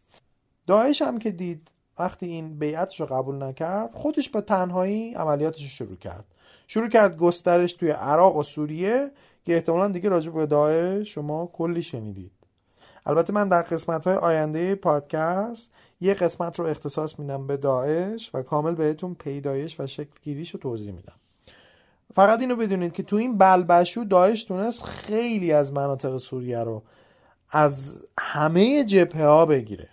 [0.67, 5.69] داعش هم که دید وقتی این بیعتش رو قبول نکرد خودش به تنهایی عملیاتش رو
[5.69, 6.25] شروع کرد.
[6.67, 9.11] شروع کرد گسترش توی عراق و سوریه
[9.45, 12.33] که احتمالا دیگه راجع به داعش شما کلی شنیدید.
[13.07, 15.71] البته من در قسمت های آینده پادکست
[16.01, 20.61] یه قسمت رو اختصاص میدم به داعش و کامل بهتون پیدایش و شکل گیریش رو
[20.61, 21.17] توضیح میدم.
[22.15, 26.83] فقط اینو بدونید که تو این بلبشو داعش تونست خیلی از مناطق سوریه رو
[27.51, 29.89] از همه جبهه ها بگیره.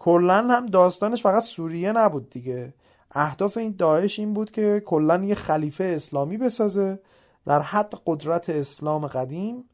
[0.00, 2.74] کلا هم داستانش فقط سوریه نبود دیگه.
[3.10, 7.00] اهداف این داعش این بود که کلا یه خلیفه اسلامی بسازه
[7.46, 9.64] در حد قدرت اسلام قدیم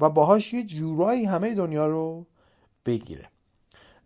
[0.00, 2.26] و باهاش یه جورایی همه دنیا رو
[2.86, 3.28] بگیره.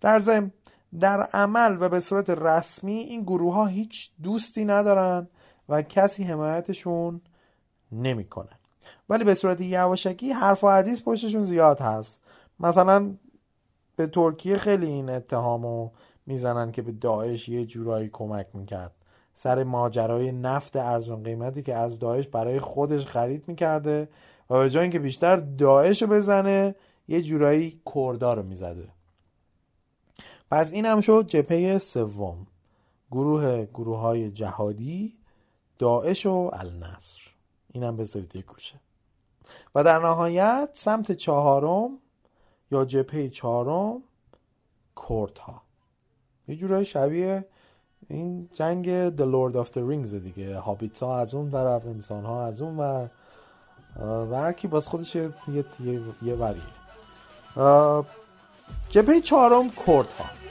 [0.01, 0.53] در ضمن
[1.01, 5.29] در عمل و به صورت رسمی این گروه ها هیچ دوستی ندارن
[5.69, 7.21] و کسی حمایتشون
[7.93, 8.51] نمی‌کنه.
[9.09, 12.23] ولی به صورت یواشکی حرف و حدیث پشتشون زیاد هست.
[12.61, 13.15] مثلا
[13.99, 15.91] به ترکیه خیلی این اتهامو
[16.27, 18.93] می‌زنن که به داعش یه جورایی کمک می‌کرد.
[19.35, 24.09] سر ماجرای نفت ارزون قیمتی که از داعش برای خودش خرید می‌کرده
[24.51, 26.75] و به جای اینکه بیشتر داعش رو بزنه
[27.09, 28.89] یه جورایی کردا رو می‌زده.
[30.51, 32.47] پس این هم شد جپه سوم.
[33.11, 35.19] گروه گروه های جهادی
[35.79, 37.21] داعش و النصر.
[37.73, 38.81] اینم بذارید یه گوشه.
[39.75, 41.99] و در نهایت سمت چهارم
[42.71, 44.03] یا جپه چهارم
[45.09, 45.63] کردها
[46.49, 47.45] یه جورای شبیه
[48.09, 50.59] این جنگ The Lord of the Rings دیگه.
[50.59, 53.09] هابیت ها از اون طرف انسان ها از اون و
[54.01, 56.63] و هرکی باز خودش یه, یه, یه, یه وریه.
[58.89, 60.48] جبهه چهارم کرد ها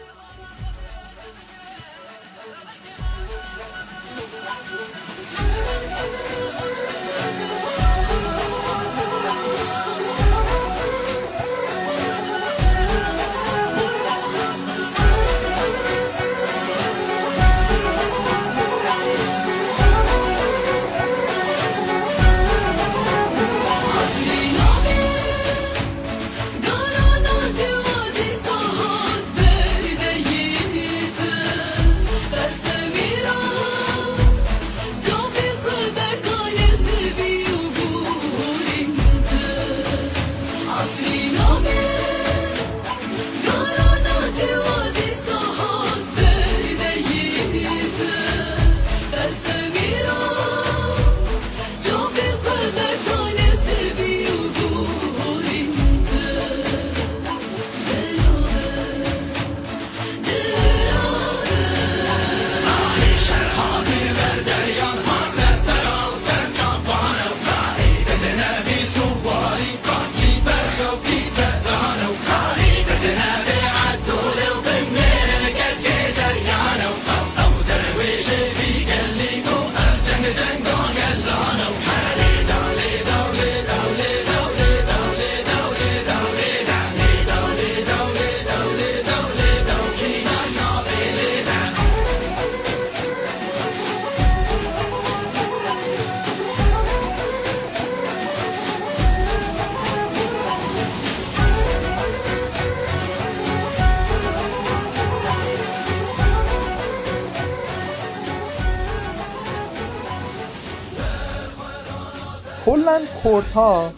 [113.58, 113.92] ها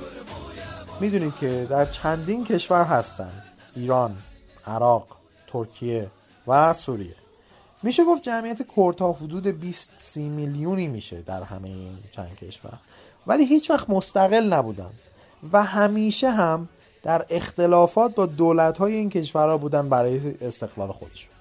[1.00, 3.32] می‌دونید که در چندین کشور هستن.
[3.76, 4.16] ایران
[4.68, 5.08] عراق
[5.48, 6.12] ترکیه
[6.48, 7.16] و سوریه.
[7.84, 12.74] میشه گفت جمعیت کرد ها حدود 20 30 میلیونی میشه در همه این چند کشور.
[13.28, 14.92] ولی هیچ وقت مستقل نبودن.
[15.54, 16.70] و همیشه هم
[17.04, 21.32] در اختلافات با دولت های این کشورها بودن برای استقلال خودشون.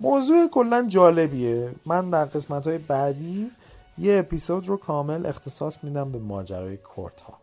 [0.00, 1.74] موضوع کلا جالبیه.
[1.86, 3.50] من در قسمت های بعدی
[3.98, 7.38] یه اپیزود رو کامل اختصاص میدم به ماجرای کورت ها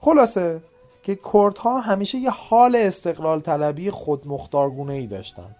[0.00, 0.62] خلاصه
[1.02, 5.56] که کورت ها همیشه یه حال استقلال طلبی خودمختارگونه ای داشتن.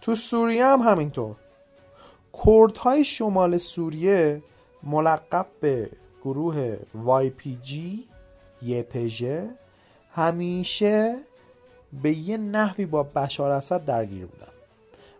[0.00, 1.36] تو سوریه هم همینطور.
[2.32, 4.42] کورت های شمال سوریه
[4.82, 5.90] ملقب به
[6.24, 6.76] گروه
[7.06, 7.74] YPG
[8.66, 9.24] YPG
[10.14, 11.16] همیشه
[12.02, 14.57] به یه نحوی با بشار اسد درگیر بودن.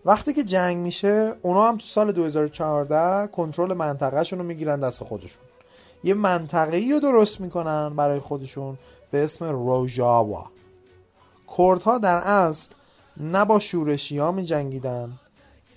[0.09, 5.43] وقتی که جنگ میشه اونا هم تو سال 2014 کنترل منطقهشون رو می‌گیرن دست خودشون.
[6.05, 8.79] یه منطقه رو درست می‌کنن برای خودشون
[9.11, 10.47] به اسم روژاوا.
[11.59, 12.71] کردها در اصل
[13.17, 15.13] نه با شورشی ها می جنگیدن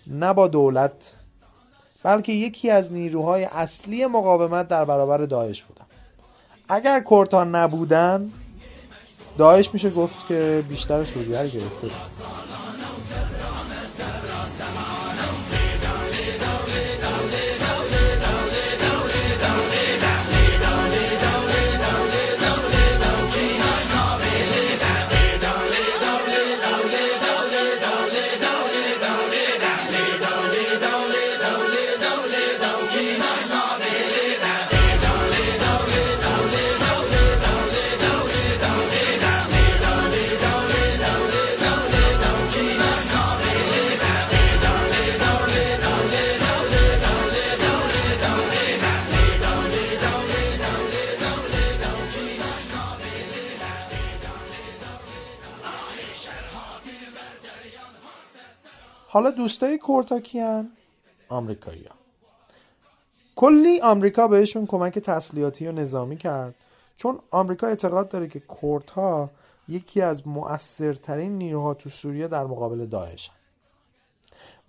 [0.07, 1.13] نه با دولت
[2.03, 5.85] بلکه یکی از نیروهای اصلی مقاومت در برابر داعش بودن.
[6.69, 8.31] اگر کردها نبودن
[9.37, 12.60] داعش میشه گفت که بیشتر سوریه رو گرفته بود.
[59.13, 60.71] حالا دوستای کورتا کیان
[61.29, 61.95] آمریکایی ها.
[63.35, 66.55] کلی آمریکا بهشون کمک تسلیحاتی و نظامی کرد.
[66.97, 69.29] چون آمریکا اعتقاد داره که کورتا
[69.67, 73.31] یکی از مؤثرترین نیروها تو سوریه در مقابل داعش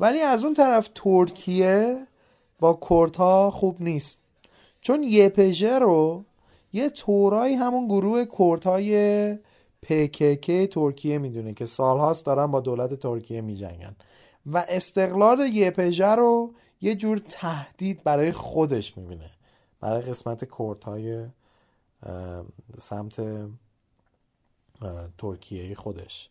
[0.00, 2.06] ولی از اون طرف ترکیه
[2.60, 4.18] با کورتا خوب نیست.
[4.80, 6.24] چون یپژه رو
[6.72, 9.38] یه تورایی همون گروه کورتای
[9.82, 13.96] پکک ترکیه می‌دونه که سالهاست دارن با دولت ترکیه میجنگن.
[14.46, 19.30] و استقلال یپژه رو یه جور تهدید برای خودش می‌بینه.
[19.80, 21.26] برای قسمت کورت های
[22.78, 23.22] سمت
[25.18, 26.30] ترکیه خودش.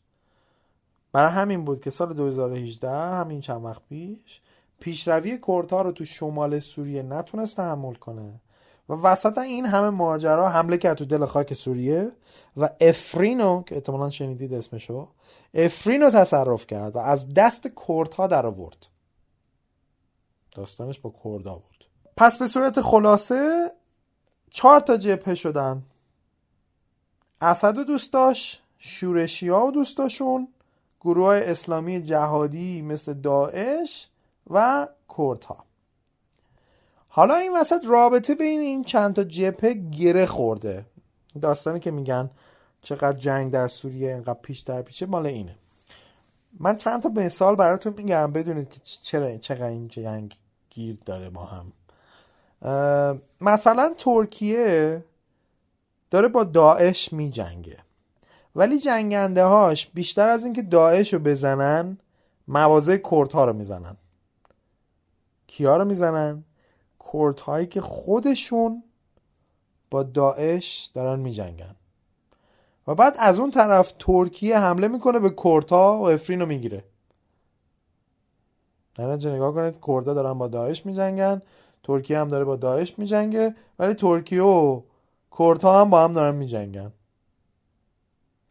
[1.12, 4.42] برای همین بود که سال 2018 همین چند وقت پیش
[4.80, 8.42] پیشروی کورت ها رو تو شمال سوریه نتونست تحمل کنه.
[8.92, 12.12] و وسط این همه ماجرا حمله کرد تو دل خاک سوریه
[12.58, 15.08] و افرینو که احتمالا شنیدید اسمشو
[15.54, 18.88] افرینو تصرف کرد و از دست کردها در آورد.
[20.52, 21.86] داستانش با کردها بود
[22.18, 23.72] پس به صورت خلاصه
[24.50, 25.84] چهار تا جبهه شدن.
[27.42, 28.16] اسد و دوست
[28.78, 30.48] شورشی ها و دوستاشون
[31.02, 34.08] گروه اسلامی جهادی مثل داعش
[34.50, 34.88] و
[35.18, 35.71] کردها.
[37.14, 40.86] حالا این وسط رابطه بین این چند تا جبهه گره خورده.
[41.42, 42.30] داستانی که میگن
[42.82, 45.56] چقدر جنگ در سوریه اینقدر پیش در پیشه مال اینه.
[46.60, 50.36] من چند تا مثال براتون میگم بدونید که چرا چقدر این جنگ
[50.70, 51.72] گیر داره ما هم.
[53.42, 55.04] مثلا ترکیه
[56.12, 57.78] داره با داعش میجنگه.
[58.56, 61.98] ولی جنگنده هاش بیشتر از اینکه داعش رو بزنن
[62.48, 63.98] موازه کردها رو می‌زنن.
[65.48, 66.44] کیا رو می‌زنن؟
[67.14, 68.84] کردهایی که خودشون
[69.92, 71.76] با داعش دارن میجنگن.
[72.88, 76.84] و بعد از اون طرف ترکیه حمله می‌کنه به کردها و افرین رو می‌گیره.
[78.96, 81.42] در نگاه کنید کردها دارن با داعش میجنگن
[81.84, 84.82] ترکیه هم داره با داعش میجنگه ولی ترکیه و
[85.38, 86.92] کردها هم با هم دارن میجنگن.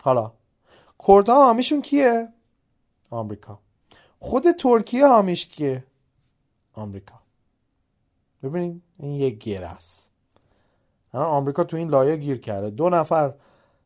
[0.03, 0.33] حالا
[1.09, 2.29] کردها حامیشون کیه؟
[3.11, 3.59] آمریکا.
[4.19, 5.85] خود ترکیه حامیش کیه؟
[6.73, 7.20] آمریکا.
[8.43, 10.11] ببینید این یک گیر است.
[11.15, 12.71] الان آمریکا تو این لایه گیر کرده.
[12.71, 13.35] دو نفر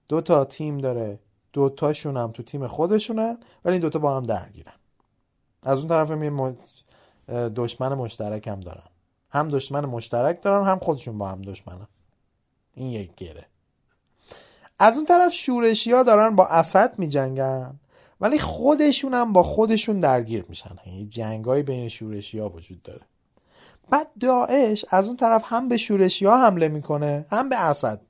[0.09, 1.19] دو تا تیم داره.
[1.53, 4.73] دو تاشون هم تو تیم خودشونن ولی این دوتا با هم درگیرن.
[5.63, 6.57] از اون طرف یه
[7.49, 8.89] دشمن مشترک هم دارن.
[9.31, 11.89] هم دشمن مشترک دارن هم خودشون با هم دشمنن.
[12.75, 13.47] این یک گره.
[14.79, 17.81] از اون طرف شورشی ها دارن با اسد می جنگن
[18.21, 20.77] ولی خودشون هم با خودشون درگیر میشن.
[20.87, 23.03] یعنی جنگ های بین شورشی ها وجود داره.
[23.91, 28.01] بعد داعش از اون طرف هم به شورشی ها حمله می‌کنه هم به اسد.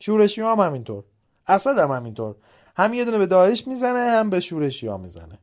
[0.00, 1.04] شورشی ها هم همینطور.
[1.46, 2.34] اسد هم همینطور.
[2.76, 5.38] هم یه دونه به داعش می‌زنه هم به شورشی ها می‌زنه.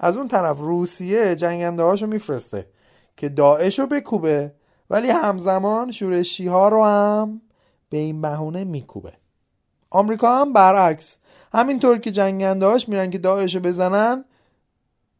[0.00, 2.66] از اون طرف روسیه جنگنده هاشو میفرسته
[3.16, 4.52] که داعش رو بکوبه
[4.90, 7.40] ولی همزمان شورشی ها رو هم
[7.90, 9.12] به این بهونه میکوبه.
[9.90, 11.18] آمریکا هم برعکس.
[11.52, 14.24] همینطور که جنگنده هاش میرن که داعش رو بزنن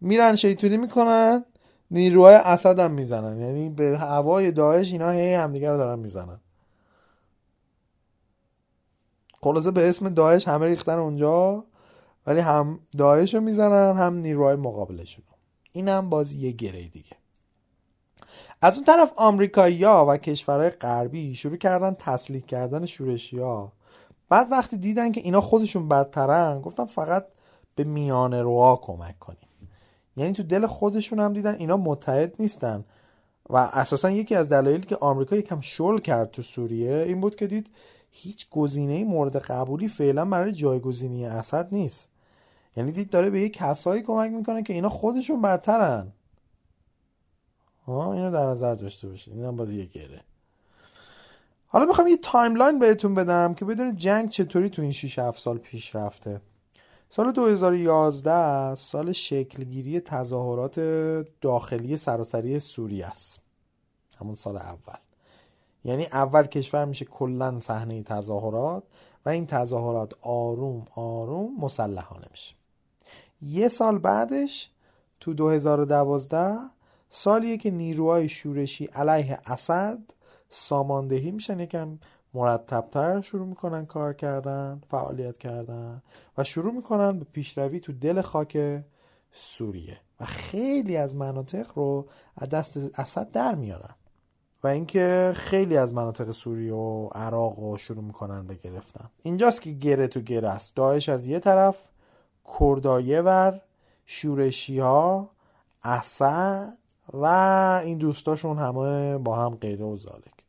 [0.00, 1.44] میرن شیطونی می‌کنن
[1.90, 3.40] نیروهای اسد هم می‌زنن.
[3.40, 6.40] یعنی به هوای داعش اینا هی همدیگه رو دارن می‌زنن.
[9.42, 11.64] خلاصه به اسم داعش همه ریختن اونجا
[12.26, 15.24] ولی هم داعش رو می‌زنن هم نیروهای مقابلشون
[15.72, 17.16] این هم بازی یه گره دیگه.
[18.62, 22.86] از اون طرف آمریکایی‌ها و کشورهای غربی شروع کردن تسلیح کردن
[23.38, 23.72] ها
[24.28, 27.26] بعد وقتی دیدن که اینا خودشون بدترن گفتن فقط
[27.74, 29.39] به میانه روا کمک کنیم.
[30.20, 32.84] یعنی تو دل خودشون هم دیدن اینا متحد نیستن.
[33.50, 37.46] و اساسا یکی از دلایلی که آمریکا یکم شل کرد تو سوریه این بود که
[37.46, 37.70] دید
[38.10, 42.08] هیچ گزینه مورد قبولی فعلا برای جایگزینی اسد نیست.
[42.76, 46.12] یعنی دید داره به یک کسایی کمک می‌کنه که اینا خودشون بدترن.
[47.86, 49.34] ها اینو در نظر داشته باشید.
[49.34, 50.20] اینم باز یه گره.
[51.66, 55.58] حالا می‌خوام یه timeline بهتون بدم که بدونید جنگ چطوری تو این 6 7 سال
[55.58, 56.40] پیش رفته.
[57.12, 60.80] سال 2011 سال شکلگیری تظاهرات
[61.40, 63.40] داخلی سراسری سوریه است.
[64.20, 64.96] همون سال اول.
[65.84, 68.82] یعنی اول کشور میشه کلا صحنه تظاهرات
[69.26, 72.54] و این تظاهرات آروم آروم مسلحانه میشه.
[73.42, 74.70] یه سال بعدش
[75.20, 76.58] تو 2012
[77.08, 79.98] سالیه که نیروهای شورشی علیه اسد
[80.48, 81.98] ساماندهی میشن یکم
[82.34, 86.02] مرتبتر شروع می‌کنن کار کردن فعالیت کردن
[86.38, 88.82] و شروع می‌کنن به پیشروی تو دل خاک
[89.32, 90.00] سوریه.
[90.20, 93.94] و خیلی از مناطق رو از دست اسد در میارن.
[94.64, 99.10] و اینکه خیلی از مناطق سوریه و عراق رو شروع می‌کنن به گرفتن.
[99.22, 100.76] اینجاست که گره تو گره است.
[100.76, 101.78] داعش از یه طرف
[102.60, 103.60] کردایه ور
[104.06, 105.30] شورشی ها
[105.84, 106.76] اسد
[107.12, 107.26] و
[107.84, 110.39] این دوستاشون همه با هم غیره و زالک.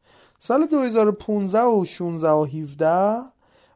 [0.43, 3.21] سال 2015 و 16 و 17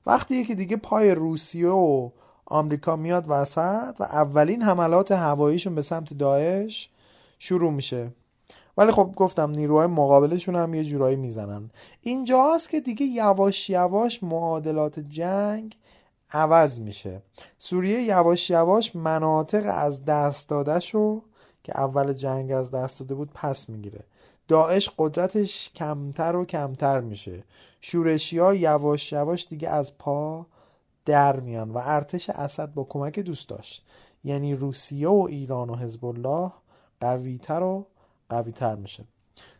[0.05, 2.09] وقتی که دیگه پای روسیه و
[2.45, 6.89] آمریکا میاد وسط و اولین حملات هواییشون به سمت داعش
[7.39, 8.11] شروع میشه.
[8.77, 11.69] ولی خب گفتم نیروهای مقابلشون هم یه جورایی می‌زنن.
[12.01, 15.77] اینجاست که دیگه یواش یواش معادلات جنگ
[16.31, 17.21] عوض میشه.
[17.57, 21.21] سوریه یواش یواش مناطق از دست داده شو
[21.63, 24.03] که اول جنگ از دست داده بود پس می‌گیره.
[24.47, 27.43] داعش قدرتش کمتر و کمتر میشه.
[27.81, 30.45] شورشی ها یواش یواش دیگه از پا
[31.05, 33.85] در میان و ارتش اسد با کمک دوست داشت.
[34.23, 36.51] یعنی روسیه و ایران و حزب الله
[37.01, 37.87] قویتر و
[38.29, 39.05] قویتر میشه.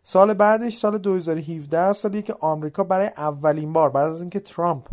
[0.04, 4.88] سال بعدش سال 2017 سالیه که آمریکا برای اولین بار بعد از اینکه ترامپ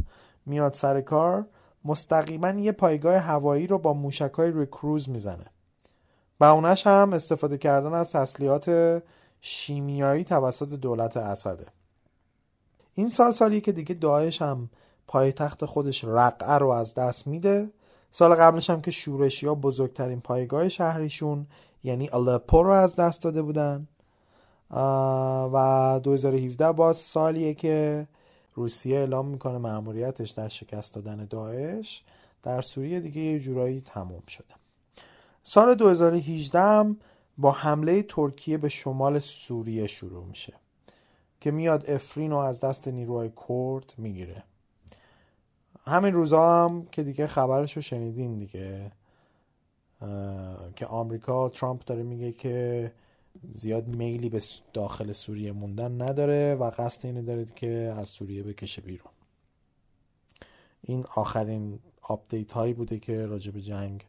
[0.46, 1.46] میاد سر کار
[1.84, 5.44] مستقیما یه پایگاه هوایی رو با موشکای روی کروز می‌زنه.
[6.40, 8.68] و اونش هم استفاده کردن از تسلیحات
[9.44, 11.66] شیمیایی توسط دولت اسده.
[12.94, 14.70] این سال سالیه که دیگه داعش هم
[15.06, 17.70] پایتخت خودش رقعه رو از دست میده.
[18.10, 21.46] سال قبلش هم که شورشی ها بزرگترین پایگاه شهریشون
[21.84, 23.88] یعنی آلپو رو از دست داده بودن.
[25.52, 28.06] و 2017 باز سالیه که
[28.54, 32.04] روسیه اعلام می‌کنه مأموریتش در شکست دادن داعش.
[32.42, 34.54] در سوریه دیگه یه جورایی تموم شده.
[35.42, 36.96] سال 2018 هم
[37.38, 40.52] با حمله ترکیه به شمال سوریه شروع میشه
[41.40, 44.44] که میاد عفرین رو از دست نیروهای کرد می‌گیره.
[45.86, 48.92] همین روزا هم که دیگه خبرش رو شنیدین دیگه
[50.76, 52.92] که آمریکا ترامپ داره میگه که
[53.54, 54.42] زیاد میلی به
[54.72, 59.12] داخل سوریه موندن نداره و قصد اینو داره که از سوریه بکشه بیرون.
[60.82, 64.06] این آخرین update هایی بوده که راجع به جنگ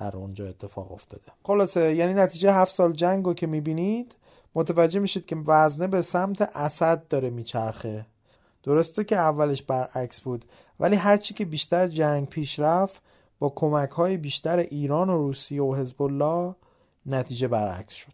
[0.00, 1.32] در اونجا اتفاق افتاده.
[1.44, 4.14] خلاصه یعنی نتیجه هفت سال جنگ رو که می‌بینید
[4.54, 8.06] متوجه میشید که وزنه به سمت اسد داره میچرخه.
[8.62, 10.44] درسته که اولش برعکس بود
[10.80, 13.02] ولی هرچی که بیشتر جنگ پیش رفت
[13.38, 16.54] با کمک های بیشتر ایران و روسیه و حزب الله
[17.06, 18.12] نتیجه برعکس شد.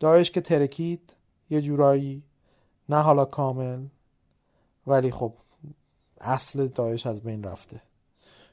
[0.00, 1.14] داعش که ترکید
[1.50, 2.22] یه جورایی
[2.88, 3.86] نه حالا کامل
[4.86, 5.34] ولی خب
[6.20, 7.80] اصل داعش از بین رفته.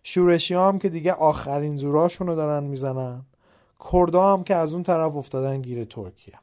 [0.03, 3.22] شورشی هم که دیگه آخرین زوراشون رو دارن می‌زنن.
[3.91, 6.36] کردا هم که از اون طرف افتادن گیر ترکیه.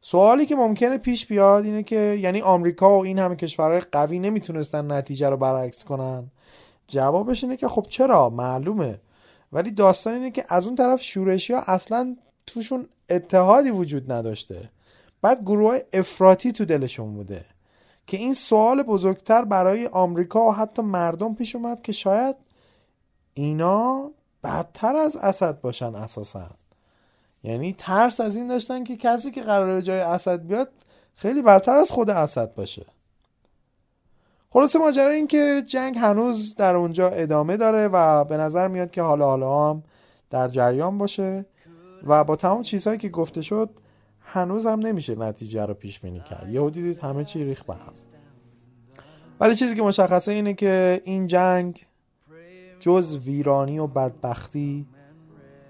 [0.00, 4.92] سوالی که ممکنه پیش بیاد اینه که یعنی آمریکا و این همه کشورهای قوی نمی‌تونستن
[4.92, 6.30] نتیجه رو برعکس کنن؟
[6.88, 9.00] جوابش اینه که خب چرا؟ معلومه.
[9.52, 14.70] ولی داستان اینه که از اون طرف شورشی ها اصلا توشون اتحادی وجود نداشته.
[15.22, 17.44] بعد گروه های افراطی تو دلشون بوده
[18.06, 22.36] که این سوال بزرگتر برای آمریکا و حتی مردم پیش اومد که شاید
[23.34, 24.10] اینا
[24.44, 26.50] بدتر از اسد باشن اساسا.
[27.42, 30.68] یعنی ترس از این داشتن که کسی که قرار جای اسد بیاد
[31.14, 32.86] خیلی بدتر از خود اسد باشه.
[34.50, 39.02] خلاصه ماجرا این که جنگ هنوز در اونجا ادامه داره و به نظر میاد که
[39.02, 39.82] حالا حالا هم
[40.30, 41.46] در جریان باشه
[42.06, 43.70] و با تمام چیزهایی که گفته شد
[44.20, 46.48] هنوز هم نمیشه نتیجه رو پیش بینی کرد.
[46.48, 47.92] یهو دیدید همه چی ریخ به هم.
[49.40, 51.86] ولی چیزی که مشخصه اینه که این جنگ
[52.82, 54.86] جز ویرانی و بدبختی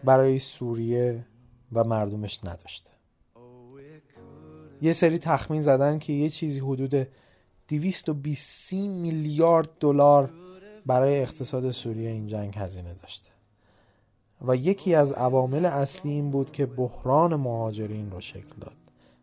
[0.05, 1.27] برای سوریه
[1.73, 2.91] و مردمش نداشته.
[4.83, 7.09] یه سری تخمین زدن که یه چیزی حدود
[7.69, 10.31] 220 میلیارد دلار
[10.87, 13.31] برای اقتصاد سوریه این جنگ هزینه داشته.
[14.47, 18.77] و یکی از عوامل اصلی این بود که بحران مهاجرین رو شکل داد.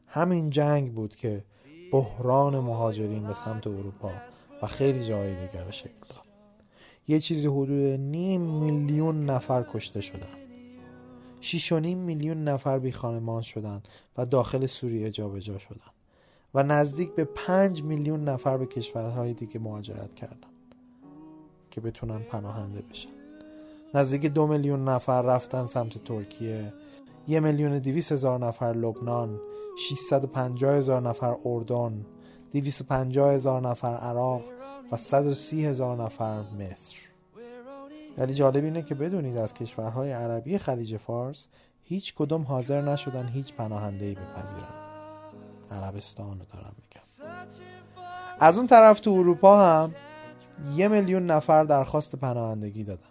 [0.07, 1.43] همین جنگ بود که
[1.91, 4.11] بحران مهاجرین به سمت اروپا
[4.61, 6.18] و خیلی جای دیگر رو شکل داد.
[7.09, 10.37] یه چیزی حدود نیم میلیون نفر کشته شدن.
[11.41, 13.83] شیش و نیم میلیون نفر بی خانمان شدن
[14.17, 15.91] و داخل سوریه جابجا شدن
[16.53, 20.49] و نزدیک به پنج میلیون نفر به کشورهای دیگه مهاجرت کردن
[21.71, 23.09] که بتونن پناهنده بشن.
[23.93, 26.73] نزدیک دو میلیون نفر رفتن سمت ترکیه
[27.27, 29.39] یه میلیون دیویس هزار نفر لبنان
[29.77, 32.05] 650 هزار نفر اردن
[32.51, 34.58] 250 هزار نفر عراق
[34.91, 36.95] و 130 هزار نفر مصر.
[38.17, 41.47] ولی جالب اینه که بدونید از کشورهای عربی خلیج فارس
[41.83, 44.73] هیچ کدوم حاضر نشدن هیچ پناهنده ای بپذیرن.
[45.71, 47.29] عربستان رو دارم میگم.
[48.39, 49.95] از اون طرف تو اروپا هم
[50.75, 53.01] یه میلیون نفر درخواست پناهندگی دادن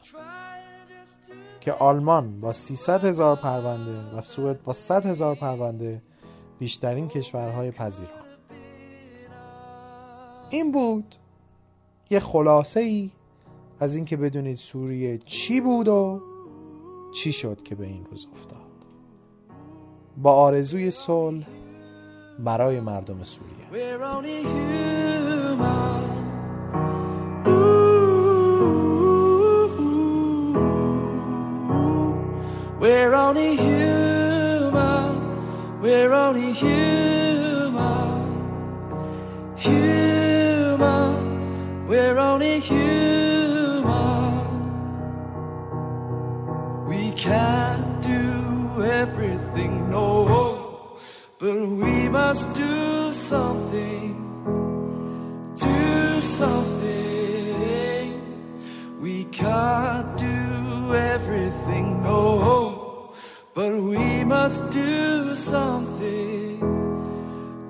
[1.61, 6.03] که آلمان با 300 هزار پرونده و سوئد با 100 هزار پرونده
[6.59, 8.13] بیشترین کشورهای پذیران.
[10.51, 11.15] این بود
[12.11, 13.11] یه خلاصه ای
[13.81, 16.23] از اینکه بدونید سوریه چی بود و
[17.15, 18.59] چی شد که به این روز افتاد.
[20.17, 21.47] با آرزوی صلح
[22.39, 23.59] برای مردم سوریه.
[39.61, 40.08] We're.
[42.19, 43.85] We're only human.
[46.89, 50.99] We can't do everything, no.
[51.39, 54.17] But we must do something.
[55.59, 58.11] Do something.
[59.01, 63.15] We can't do everything, no.
[63.55, 66.59] But we must do something.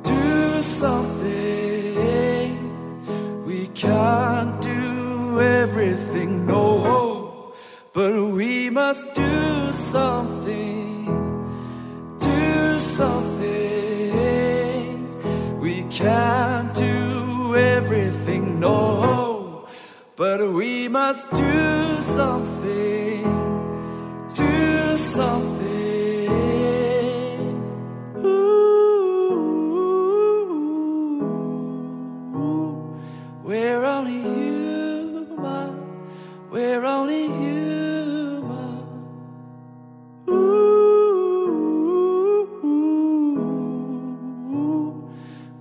[0.05, 1.19] Do something.
[3.45, 4.28] We can't
[5.41, 7.53] everything, no,
[7.93, 11.07] but we must do something,
[12.19, 13.39] do something.
[15.61, 19.67] We can't do everything, no,
[20.17, 23.23] but we must do something,
[24.35, 25.58] do something.
[36.69, 38.85] we're only human.
[40.29, 40.69] Ooh,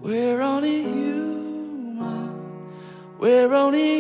[0.02, 2.30] we're only human.
[3.20, 3.97] We're only